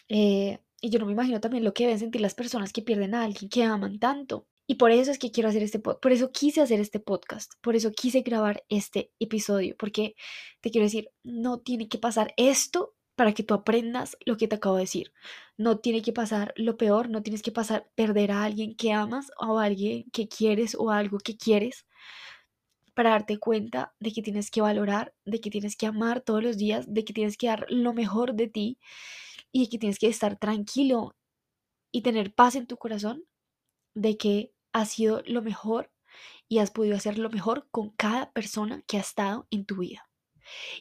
Eh, 0.09 0.59
y 0.83 0.89
yo 0.89 0.99
no 0.99 1.05
me 1.05 1.13
imagino 1.13 1.39
también 1.39 1.63
lo 1.63 1.73
que 1.73 1.85
deben 1.85 1.97
sentir 1.97 2.19
las 2.19 2.35
personas 2.35 2.73
que 2.73 2.81
pierden 2.81 3.15
a 3.15 3.23
alguien 3.23 3.49
que 3.49 3.63
aman 3.63 3.99
tanto. 3.99 4.47
Y 4.67 4.75
por 4.75 4.91
eso 4.91 5.11
es 5.11 5.17
que 5.17 5.31
quiero 5.31 5.47
hacer 5.47 5.63
este 5.63 5.79
por 5.79 6.11
eso 6.11 6.31
quise 6.33 6.59
hacer 6.59 6.81
este 6.81 6.99
podcast, 6.99 7.53
por 7.61 7.77
eso 7.77 7.93
quise 7.93 8.19
grabar 8.19 8.65
este 8.67 9.09
episodio, 9.17 9.77
porque 9.79 10.15
te 10.59 10.71
quiero 10.71 10.83
decir, 10.83 11.09
no 11.23 11.59
tiene 11.59 11.87
que 11.87 11.99
pasar 11.99 12.33
esto 12.35 12.95
para 13.15 13.33
que 13.33 13.43
tú 13.43 13.53
aprendas 13.53 14.17
lo 14.25 14.35
que 14.35 14.49
te 14.49 14.55
acabo 14.55 14.75
de 14.75 14.81
decir. 14.81 15.13
No 15.55 15.79
tiene 15.79 16.01
que 16.01 16.11
pasar 16.11 16.53
lo 16.57 16.75
peor, 16.75 17.09
no 17.09 17.23
tienes 17.23 17.43
que 17.43 17.53
pasar 17.53 17.89
perder 17.95 18.31
a 18.31 18.43
alguien 18.43 18.75
que 18.75 18.91
amas 18.91 19.31
o 19.39 19.59
a 19.59 19.63
alguien 19.63 20.03
que 20.11 20.27
quieres 20.27 20.75
o 20.75 20.91
algo 20.91 21.17
que 21.19 21.37
quieres 21.37 21.85
para 22.93 23.11
darte 23.11 23.39
cuenta 23.39 23.93
de 24.01 24.11
que 24.11 24.21
tienes 24.21 24.51
que 24.51 24.59
valorar, 24.59 25.13
de 25.23 25.39
que 25.39 25.49
tienes 25.49 25.77
que 25.77 25.85
amar 25.85 26.19
todos 26.19 26.43
los 26.43 26.57
días, 26.57 26.93
de 26.93 27.05
que 27.05 27.13
tienes 27.13 27.37
que 27.37 27.47
dar 27.47 27.65
lo 27.69 27.93
mejor 27.93 28.33
de 28.33 28.47
ti 28.47 28.79
y 29.53 29.69
que 29.69 29.77
tienes 29.77 29.99
que 29.99 30.07
estar 30.07 30.37
tranquilo 30.37 31.15
y 31.93 32.01
tener 32.01 32.33
paz 32.33 32.55
en 32.55 32.67
tu 32.67 32.75
corazón 32.75 33.23
de 33.95 34.17
que 34.17 34.53
has 34.73 34.89
sido 34.89 35.21
lo 35.25 35.41
mejor 35.41 35.91
y 36.49 36.57
has 36.59 36.71
podido 36.71 36.95
hacer 36.95 37.17
lo 37.17 37.29
mejor 37.29 37.67
con 37.71 37.91
cada 37.91 38.31
persona 38.33 38.83
que 38.87 38.97
ha 38.97 39.01
estado 39.01 39.47
en 39.51 39.65
tu 39.65 39.77
vida. 39.77 40.09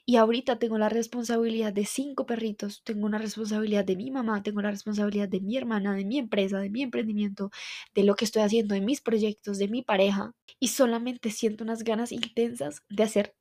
Y 0.05 0.17
ahorita 0.17 0.59
tengo 0.59 0.79
la 0.79 0.89
responsabilidad 0.89 1.73
de 1.73 1.85
cinco 1.85 2.27
perritos, 2.27 2.83
tengo 2.83 3.07
una 3.07 3.19
responsabilidad 3.19 3.85
de 3.85 3.97
mi 3.97 4.11
mamá, 4.11 4.43
tengo 4.43 4.61
la 4.61 4.71
responsabilidad 4.71 5.29
de 5.29 5.41
mi 5.41 5.57
hermana, 5.57 5.95
de 5.95 6.05
mi 6.05 6.19
empresa, 6.19 6.59
de 6.59 6.71
mi 6.71 6.83
emprendimiento, 6.83 7.51
de 7.95 8.03
lo 8.03 8.17
que 8.17 8.25
estoy 8.25 8.43
haciendo, 8.43 8.75
de 8.75 8.81
mis 8.81 9.01
proyectos, 9.01 9.59
de 9.59 9.69
mi 9.69 9.83
pareja. 9.83 10.33
Y 10.59 10.69
solamente 10.69 11.31
siento 11.31 11.63
unas 11.63 11.85
ganas 11.85 12.11
intensas 12.11 12.83
de 12.89 13.03
hacer 13.05 13.37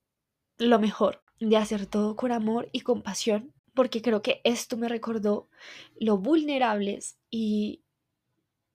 lo 0.57 0.77
mejor, 0.79 1.23
de 1.39 1.57
hacer 1.57 1.87
todo 1.87 2.15
con 2.15 2.31
amor 2.31 2.69
y 2.71 2.81
compasión, 2.81 3.53
porque 3.73 4.01
creo 4.01 4.21
que 4.21 4.41
esto 4.43 4.77
me 4.77 4.89
recordó 4.89 5.49
lo 5.99 6.17
vulnerables 6.17 7.17
y 7.29 7.83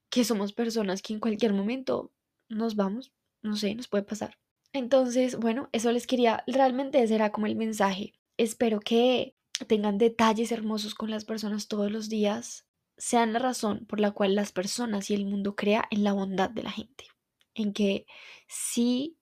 que 0.09 0.23
somos 0.23 0.53
personas 0.53 1.01
que 1.01 1.13
en 1.13 1.19
cualquier 1.19 1.53
momento 1.53 2.11
nos 2.49 2.75
vamos, 2.75 3.11
no 3.41 3.55
sé, 3.55 3.75
nos 3.75 3.87
puede 3.87 4.03
pasar. 4.03 4.37
Entonces, 4.73 5.37
bueno, 5.37 5.69
eso 5.71 5.91
les 5.91 6.07
quería, 6.07 6.43
realmente 6.47 7.01
ese 7.01 7.15
era 7.15 7.31
como 7.31 7.47
el 7.47 7.55
mensaje. 7.55 8.13
Espero 8.37 8.79
que 8.79 9.35
tengan 9.67 9.97
detalles 9.97 10.51
hermosos 10.51 10.93
con 10.93 11.09
las 11.09 11.25
personas 11.25 11.67
todos 11.67 11.91
los 11.91 12.09
días, 12.09 12.67
sean 12.97 13.33
la 13.33 13.39
razón 13.39 13.85
por 13.85 13.99
la 13.99 14.11
cual 14.11 14.35
las 14.35 14.51
personas 14.51 15.09
y 15.09 15.15
el 15.15 15.25
mundo 15.25 15.55
crea 15.55 15.87
en 15.91 16.03
la 16.03 16.13
bondad 16.13 16.49
de 16.49 16.63
la 16.63 16.71
gente, 16.71 17.05
en 17.53 17.73
que 17.73 18.05
sí 18.47 19.17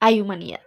hay 0.00 0.20
humanidad, 0.20 0.62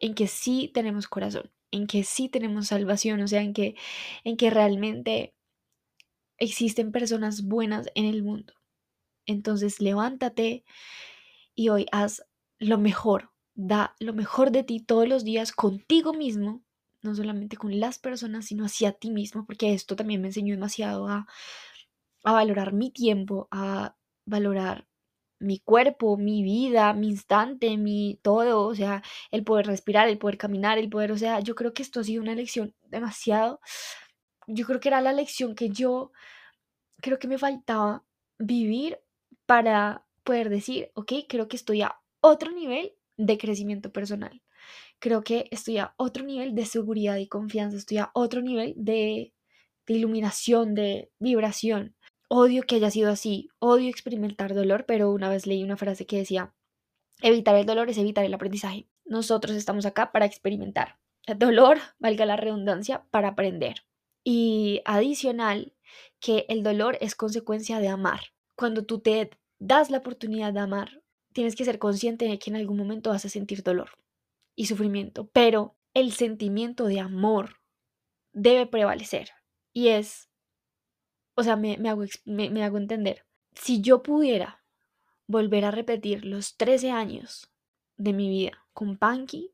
en 0.00 0.14
que 0.14 0.26
sí 0.26 0.70
tenemos 0.72 1.08
corazón, 1.08 1.50
en 1.70 1.86
que 1.86 2.04
sí 2.04 2.28
tenemos 2.28 2.68
salvación, 2.68 3.20
o 3.22 3.28
sea, 3.28 3.42
en 3.42 3.52
que, 3.54 3.76
en 4.24 4.36
que 4.36 4.50
realmente 4.50 5.34
existen 6.38 6.92
personas 6.92 7.42
buenas 7.42 7.88
en 7.94 8.04
el 8.06 8.22
mundo. 8.22 8.52
Entonces 9.26 9.80
levántate 9.80 10.64
y 11.54 11.70
hoy 11.70 11.86
haz 11.92 12.24
lo 12.58 12.78
mejor, 12.78 13.32
da 13.54 13.96
lo 14.00 14.12
mejor 14.14 14.50
de 14.50 14.64
ti 14.64 14.80
todos 14.80 15.08
los 15.08 15.24
días 15.24 15.52
contigo 15.52 16.12
mismo, 16.12 16.62
no 17.02 17.14
solamente 17.14 17.56
con 17.56 17.78
las 17.80 17.98
personas, 17.98 18.46
sino 18.46 18.64
hacia 18.64 18.92
ti 18.92 19.10
mismo, 19.10 19.46
porque 19.46 19.72
esto 19.74 19.96
también 19.96 20.20
me 20.20 20.28
enseñó 20.28 20.54
demasiado 20.54 21.08
a, 21.08 21.26
a 22.24 22.32
valorar 22.32 22.72
mi 22.72 22.90
tiempo, 22.90 23.48
a 23.50 23.96
valorar 24.26 24.86
mi 25.38 25.58
cuerpo, 25.60 26.16
mi 26.16 26.42
vida, 26.42 26.92
mi 26.94 27.08
instante, 27.08 27.76
mi 27.76 28.18
todo, 28.22 28.66
o 28.66 28.74
sea, 28.74 29.02
el 29.30 29.44
poder 29.44 29.66
respirar, 29.66 30.08
el 30.08 30.18
poder 30.18 30.38
caminar, 30.38 30.78
el 30.78 30.88
poder, 30.88 31.12
o 31.12 31.18
sea, 31.18 31.40
yo 31.40 31.54
creo 31.54 31.74
que 31.74 31.82
esto 31.82 32.00
ha 32.00 32.04
sido 32.04 32.22
una 32.22 32.34
lección 32.34 32.74
demasiado, 32.84 33.60
yo 34.46 34.66
creo 34.66 34.80
que 34.80 34.88
era 34.88 35.00
la 35.00 35.12
lección 35.12 35.54
que 35.54 35.70
yo 35.70 36.12
creo 37.00 37.18
que 37.18 37.28
me 37.28 37.38
faltaba 37.38 38.04
vivir 38.38 39.00
para 39.46 40.06
poder 40.24 40.50
decir, 40.50 40.90
ok, 40.94 41.12
creo 41.28 41.48
que 41.48 41.56
estoy 41.56 41.82
a 41.82 41.96
otro 42.20 42.52
nivel 42.52 42.94
de 43.16 43.38
crecimiento 43.38 43.92
personal. 43.92 44.42
Creo 44.98 45.22
que 45.22 45.46
estoy 45.50 45.78
a 45.78 45.94
otro 45.98 46.24
nivel 46.24 46.54
de 46.54 46.66
seguridad 46.66 47.16
y 47.16 47.28
confianza, 47.28 47.76
estoy 47.76 47.98
a 47.98 48.10
otro 48.14 48.42
nivel 48.42 48.74
de, 48.76 49.34
de 49.86 49.94
iluminación, 49.94 50.74
de 50.74 51.10
vibración. 51.18 51.95
Odio 52.28 52.62
que 52.62 52.76
haya 52.76 52.90
sido 52.90 53.10
así, 53.10 53.50
odio 53.60 53.88
experimentar 53.88 54.54
dolor, 54.54 54.84
pero 54.86 55.12
una 55.12 55.28
vez 55.28 55.46
leí 55.46 55.62
una 55.62 55.76
frase 55.76 56.06
que 56.06 56.18
decía, 56.18 56.52
evitar 57.22 57.54
el 57.56 57.66
dolor 57.66 57.88
es 57.88 57.98
evitar 57.98 58.24
el 58.24 58.34
aprendizaje. 58.34 58.88
Nosotros 59.04 59.56
estamos 59.56 59.86
acá 59.86 60.10
para 60.10 60.26
experimentar. 60.26 60.98
El 61.26 61.38
dolor, 61.38 61.78
valga 61.98 62.26
la 62.26 62.36
redundancia, 62.36 63.06
para 63.10 63.28
aprender. 63.28 63.84
Y 64.24 64.82
adicional, 64.84 65.74
que 66.18 66.46
el 66.48 66.62
dolor 66.62 66.98
es 67.00 67.14
consecuencia 67.14 67.78
de 67.78 67.88
amar. 67.88 68.20
Cuando 68.56 68.84
tú 68.84 68.98
te 68.98 69.30
das 69.58 69.90
la 69.90 69.98
oportunidad 69.98 70.52
de 70.52 70.60
amar, 70.60 71.02
tienes 71.32 71.54
que 71.54 71.64
ser 71.64 71.78
consciente 71.78 72.26
de 72.26 72.38
que 72.38 72.50
en 72.50 72.56
algún 72.56 72.76
momento 72.76 73.10
vas 73.10 73.24
a 73.24 73.28
sentir 73.28 73.62
dolor 73.62 73.90
y 74.56 74.66
sufrimiento, 74.66 75.28
pero 75.32 75.76
el 75.94 76.12
sentimiento 76.12 76.86
de 76.86 76.98
amor 76.98 77.60
debe 78.32 78.66
prevalecer. 78.66 79.30
Y 79.72 79.88
es 79.88 80.28
o 81.36 81.42
sea, 81.42 81.54
me, 81.54 81.76
hago, 81.88 82.04
me, 82.24 82.64
hago 82.64 82.78
entender. 82.78 83.24
Si 83.54 83.80
yo 83.80 84.02
pudiera 84.02 84.64
volver 85.26 85.64
a 85.66 85.70
repetir 85.70 86.24
los 86.24 86.56
13 86.56 86.90
años 86.90 87.52
de 87.96 88.12
mi 88.12 88.28
vida 88.28 88.66
con 88.72 88.96
Panky, 88.96 89.52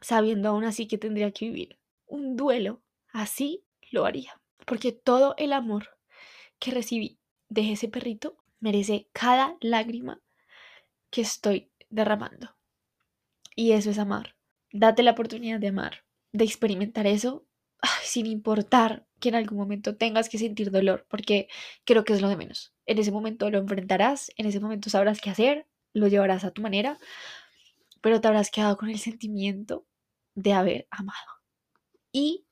sabiendo 0.00 0.48
aún 0.48 0.64
así 0.64 0.88
que 0.88 0.98
tendría 0.98 1.30
que 1.30 1.46
vivir 1.46 1.78
un 2.06 2.36
duelo, 2.36 2.82
así 3.12 3.62
lo 3.90 4.06
haría. 4.06 4.40
Porque 4.64 4.92
todo 4.92 5.34
el 5.36 5.52
amor 5.52 5.98
que 6.58 6.70
recibí 6.70 7.18
de 7.48 7.72
ese 7.72 7.88
perrito 7.88 8.38
merece 8.58 9.08
cada 9.12 9.56
lágrima 9.60 10.20
que 11.10 11.20
estoy 11.20 11.70
derramando. 11.90 12.56
Y 13.54 13.72
eso 13.72 13.90
es 13.90 13.98
amar. 13.98 14.34
Date 14.72 15.02
la 15.02 15.10
oportunidad 15.10 15.60
de 15.60 15.68
amar, 15.68 16.04
de 16.32 16.44
experimentar 16.44 17.06
eso 17.06 17.44
sin 18.02 18.24
importar 18.26 19.06
que 19.22 19.28
en 19.28 19.36
algún 19.36 19.56
momento 19.56 19.96
tengas 19.96 20.28
que 20.28 20.36
sentir 20.36 20.72
dolor, 20.72 21.06
porque 21.08 21.48
creo 21.84 22.02
que 22.02 22.12
es 22.12 22.20
lo 22.20 22.28
de 22.28 22.36
menos. 22.36 22.74
En 22.86 22.98
ese 22.98 23.12
momento 23.12 23.48
lo 23.50 23.58
enfrentarás, 23.58 24.32
en 24.36 24.46
ese 24.46 24.58
momento 24.58 24.90
sabrás 24.90 25.20
qué 25.20 25.30
hacer, 25.30 25.68
lo 25.94 26.08
llevarás 26.08 26.42
a 26.44 26.50
tu 26.50 26.60
manera, 26.60 26.98
pero 28.00 28.20
te 28.20 28.26
habrás 28.26 28.50
quedado 28.50 28.76
con 28.76 28.90
el 28.90 28.98
sentimiento 28.98 29.86
de 30.34 30.54
haber 30.54 30.88
amado 30.90 31.40
y 32.10 32.44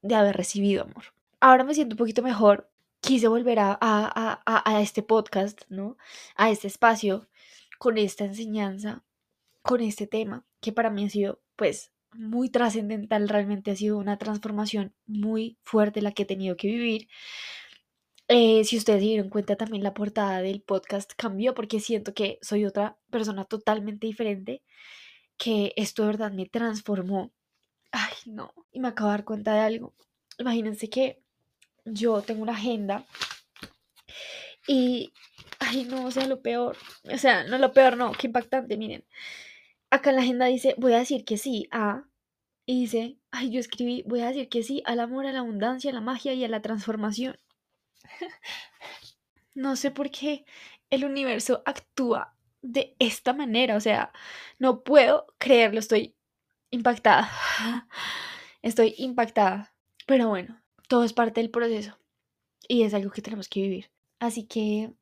de 0.00 0.14
haber 0.14 0.34
recibido 0.34 0.84
amor. 0.84 1.04
Ahora 1.40 1.62
me 1.62 1.74
siento 1.74 1.92
un 1.94 1.98
poquito 1.98 2.22
mejor. 2.22 2.70
Quise 3.00 3.28
volver 3.28 3.58
a, 3.58 3.72
a, 3.72 4.42
a, 4.46 4.76
a 4.76 4.80
este 4.80 5.02
podcast, 5.02 5.60
¿no? 5.68 5.98
A 6.36 6.48
este 6.48 6.68
espacio, 6.68 7.28
con 7.78 7.98
esta 7.98 8.24
enseñanza, 8.24 9.04
con 9.60 9.82
este 9.82 10.06
tema, 10.06 10.46
que 10.62 10.72
para 10.72 10.88
mí 10.88 11.04
ha 11.04 11.10
sido, 11.10 11.42
pues, 11.54 11.92
muy 12.14 12.48
trascendental, 12.48 13.28
realmente 13.28 13.70
ha 13.70 13.76
sido 13.76 13.98
una 13.98 14.18
transformación 14.18 14.94
muy 15.06 15.58
fuerte 15.62 16.02
la 16.02 16.12
que 16.12 16.22
he 16.24 16.26
tenido 16.26 16.56
que 16.56 16.68
vivir. 16.68 17.08
Eh, 18.28 18.64
si 18.64 18.78
ustedes 18.78 19.00
se 19.00 19.06
dieron 19.06 19.28
cuenta, 19.28 19.56
también 19.56 19.82
la 19.82 19.94
portada 19.94 20.40
del 20.40 20.62
podcast 20.62 21.12
cambió 21.16 21.54
porque 21.54 21.80
siento 21.80 22.14
que 22.14 22.38
soy 22.40 22.64
otra 22.64 22.96
persona 23.10 23.44
totalmente 23.44 24.06
diferente, 24.06 24.62
que 25.36 25.72
esto 25.76 26.02
de 26.02 26.08
verdad 26.08 26.32
me 26.32 26.46
transformó. 26.46 27.32
Ay, 27.92 28.14
no, 28.26 28.52
y 28.72 28.80
me 28.80 28.88
acabo 28.88 29.10
de 29.10 29.16
dar 29.18 29.24
cuenta 29.24 29.54
de 29.54 29.60
algo. 29.60 29.94
Imagínense 30.38 30.88
que 30.88 31.22
yo 31.84 32.22
tengo 32.22 32.42
una 32.42 32.52
agenda 32.52 33.04
y, 34.66 35.12
ay, 35.60 35.84
no, 35.84 36.06
o 36.06 36.10
sea, 36.10 36.26
lo 36.26 36.40
peor, 36.40 36.76
o 37.12 37.18
sea, 37.18 37.44
no 37.44 37.58
lo 37.58 37.72
peor, 37.72 37.96
no, 37.96 38.12
qué 38.12 38.26
impactante, 38.28 38.76
miren 38.76 39.04
acá 39.94 40.10
en 40.10 40.16
la 40.16 40.22
agenda 40.22 40.46
dice, 40.46 40.74
voy 40.76 40.92
a 40.92 40.98
decir 40.98 41.24
que 41.24 41.38
sí 41.38 41.68
a, 41.70 42.04
y 42.66 42.80
dice, 42.80 43.18
ay, 43.30 43.50
yo 43.50 43.60
escribí, 43.60 44.02
voy 44.06 44.20
a 44.20 44.28
decir 44.28 44.48
que 44.48 44.62
sí 44.62 44.82
al 44.86 45.00
amor, 45.00 45.26
a 45.26 45.32
la 45.32 45.40
abundancia, 45.40 45.90
a 45.90 45.94
la 45.94 46.00
magia 46.00 46.34
y 46.34 46.44
a 46.44 46.48
la 46.48 46.62
transformación. 46.62 47.38
no 49.54 49.76
sé 49.76 49.90
por 49.90 50.10
qué 50.10 50.44
el 50.90 51.04
universo 51.04 51.62
actúa 51.64 52.36
de 52.60 52.96
esta 52.98 53.32
manera, 53.34 53.76
o 53.76 53.80
sea, 53.80 54.12
no 54.58 54.82
puedo 54.82 55.26
creerlo, 55.38 55.78
estoy 55.78 56.16
impactada. 56.70 57.30
Estoy 58.62 58.94
impactada. 58.96 59.74
Pero 60.06 60.30
bueno, 60.30 60.62
todo 60.88 61.04
es 61.04 61.12
parte 61.12 61.42
del 61.42 61.50
proceso 61.50 61.98
y 62.66 62.82
es 62.82 62.94
algo 62.94 63.10
que 63.10 63.20
tenemos 63.20 63.46
que 63.46 63.60
vivir. 63.60 63.90
Así 64.20 64.46
que 64.46 64.94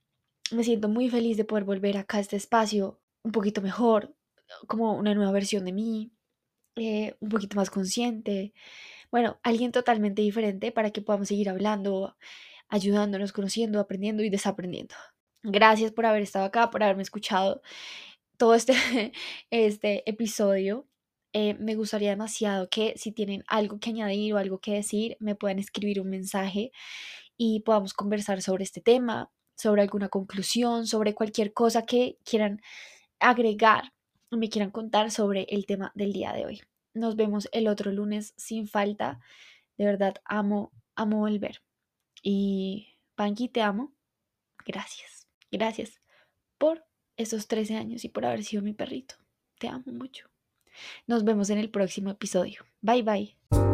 me 0.51 0.65
siento 0.65 0.89
muy 0.89 1.09
feliz 1.09 1.37
de 1.37 1.45
poder 1.45 1.63
volver 1.63 1.97
acá 1.97 2.19
a 2.19 2.21
este 2.21 2.35
espacio 2.35 3.01
un 3.23 3.31
poquito 3.31 3.63
mejor, 3.63 4.17
como 4.67 4.95
una 4.95 5.15
nueva 5.15 5.33
versión 5.33 5.65
de 5.65 5.73
mí, 5.73 6.12
eh, 6.77 7.17
un 7.21 7.29
poquito 7.29 7.57
más 7.57 7.71
consciente. 7.71 8.55
Bueno, 9.11 9.38
alguien 9.43 9.73
totalmente 9.73 10.23
diferente 10.23 10.73
para 10.73 10.91
que 10.91 11.03
podamos 11.03 11.29
seguir 11.29 11.51
hablando, 11.51 12.17
ayudándonos, 12.69 13.33
conociendo, 13.33 13.81
aprendiendo 13.81 14.23
y 14.23 14.31
desaprendiendo. 14.31 14.95
Gracias 15.43 15.93
por 15.93 16.07
haber 16.07 16.23
estado 16.23 16.47
acá, 16.47 16.71
por 16.71 16.83
haberme 16.83 17.03
escuchado 17.03 17.62
todo 18.38 18.55
este, 18.55 18.75
este 19.51 20.09
episodio. 20.11 20.87
Eh, 21.35 21.55
me 21.55 21.75
gustaría 21.77 22.11
demasiado 22.11 22.69
que 22.69 22.95
si 22.97 23.12
tienen 23.12 23.45
algo 23.49 23.79
que 23.81 23.91
añadir 23.91 24.35
o 24.35 24.38
algo 24.38 24.61
que 24.61 24.73
decir, 24.75 25.17
me 25.21 25.35
puedan 25.35 25.59
escribir 25.59 26.01
un 26.01 26.11
mensaje 26.11 26.73
y 27.37 27.61
podamos 27.61 27.95
conversar 27.95 28.43
sobre 28.43 28.65
este 28.65 28.81
tema, 28.81 29.31
sobre 29.57 29.83
alguna 29.83 30.09
conclusión, 30.09 30.87
sobre 30.87 31.15
cualquier 31.15 31.53
cosa 31.53 31.85
que 31.87 32.19
quieran 32.25 32.61
agregar 33.21 33.93
me 34.37 34.49
quieran 34.49 34.71
contar 34.71 35.11
sobre 35.11 35.47
el 35.51 35.66
tema 35.66 35.92
del 35.95 36.12
día 36.12 36.33
de 36.33 36.47
hoy. 36.47 36.62
Nos 36.95 37.16
vemos 37.16 37.49
el 37.53 37.68
otro 37.68 37.90
lunes 37.90 38.35
sin 38.37 38.66
falta. 38.66 39.21
De 39.79 39.85
verdad, 39.85 40.16
amo, 40.25 40.73
amo 40.95 41.18
volver. 41.18 41.62
Y 42.23 42.99
Panky, 43.14 43.49
te 43.49 43.62
amo. 43.62 43.95
Gracias. 44.64 45.27
Gracias 45.51 46.01
por 46.59 46.85
esos 47.16 47.49
13 47.49 47.77
años 47.77 48.05
y 48.05 48.09
por 48.09 48.25
haber 48.25 48.45
sido 48.45 48.62
mi 48.62 48.73
perrito. 48.73 49.16
Te 49.59 49.68
amo 49.68 49.85
mucho. 49.87 50.29
Nos 51.07 51.25
vemos 51.25 51.51
en 51.51 51.59
el 51.59 51.71
próximo 51.71 52.11
episodio. 52.11 52.64
Bye 52.81 53.03
bye. 53.03 53.72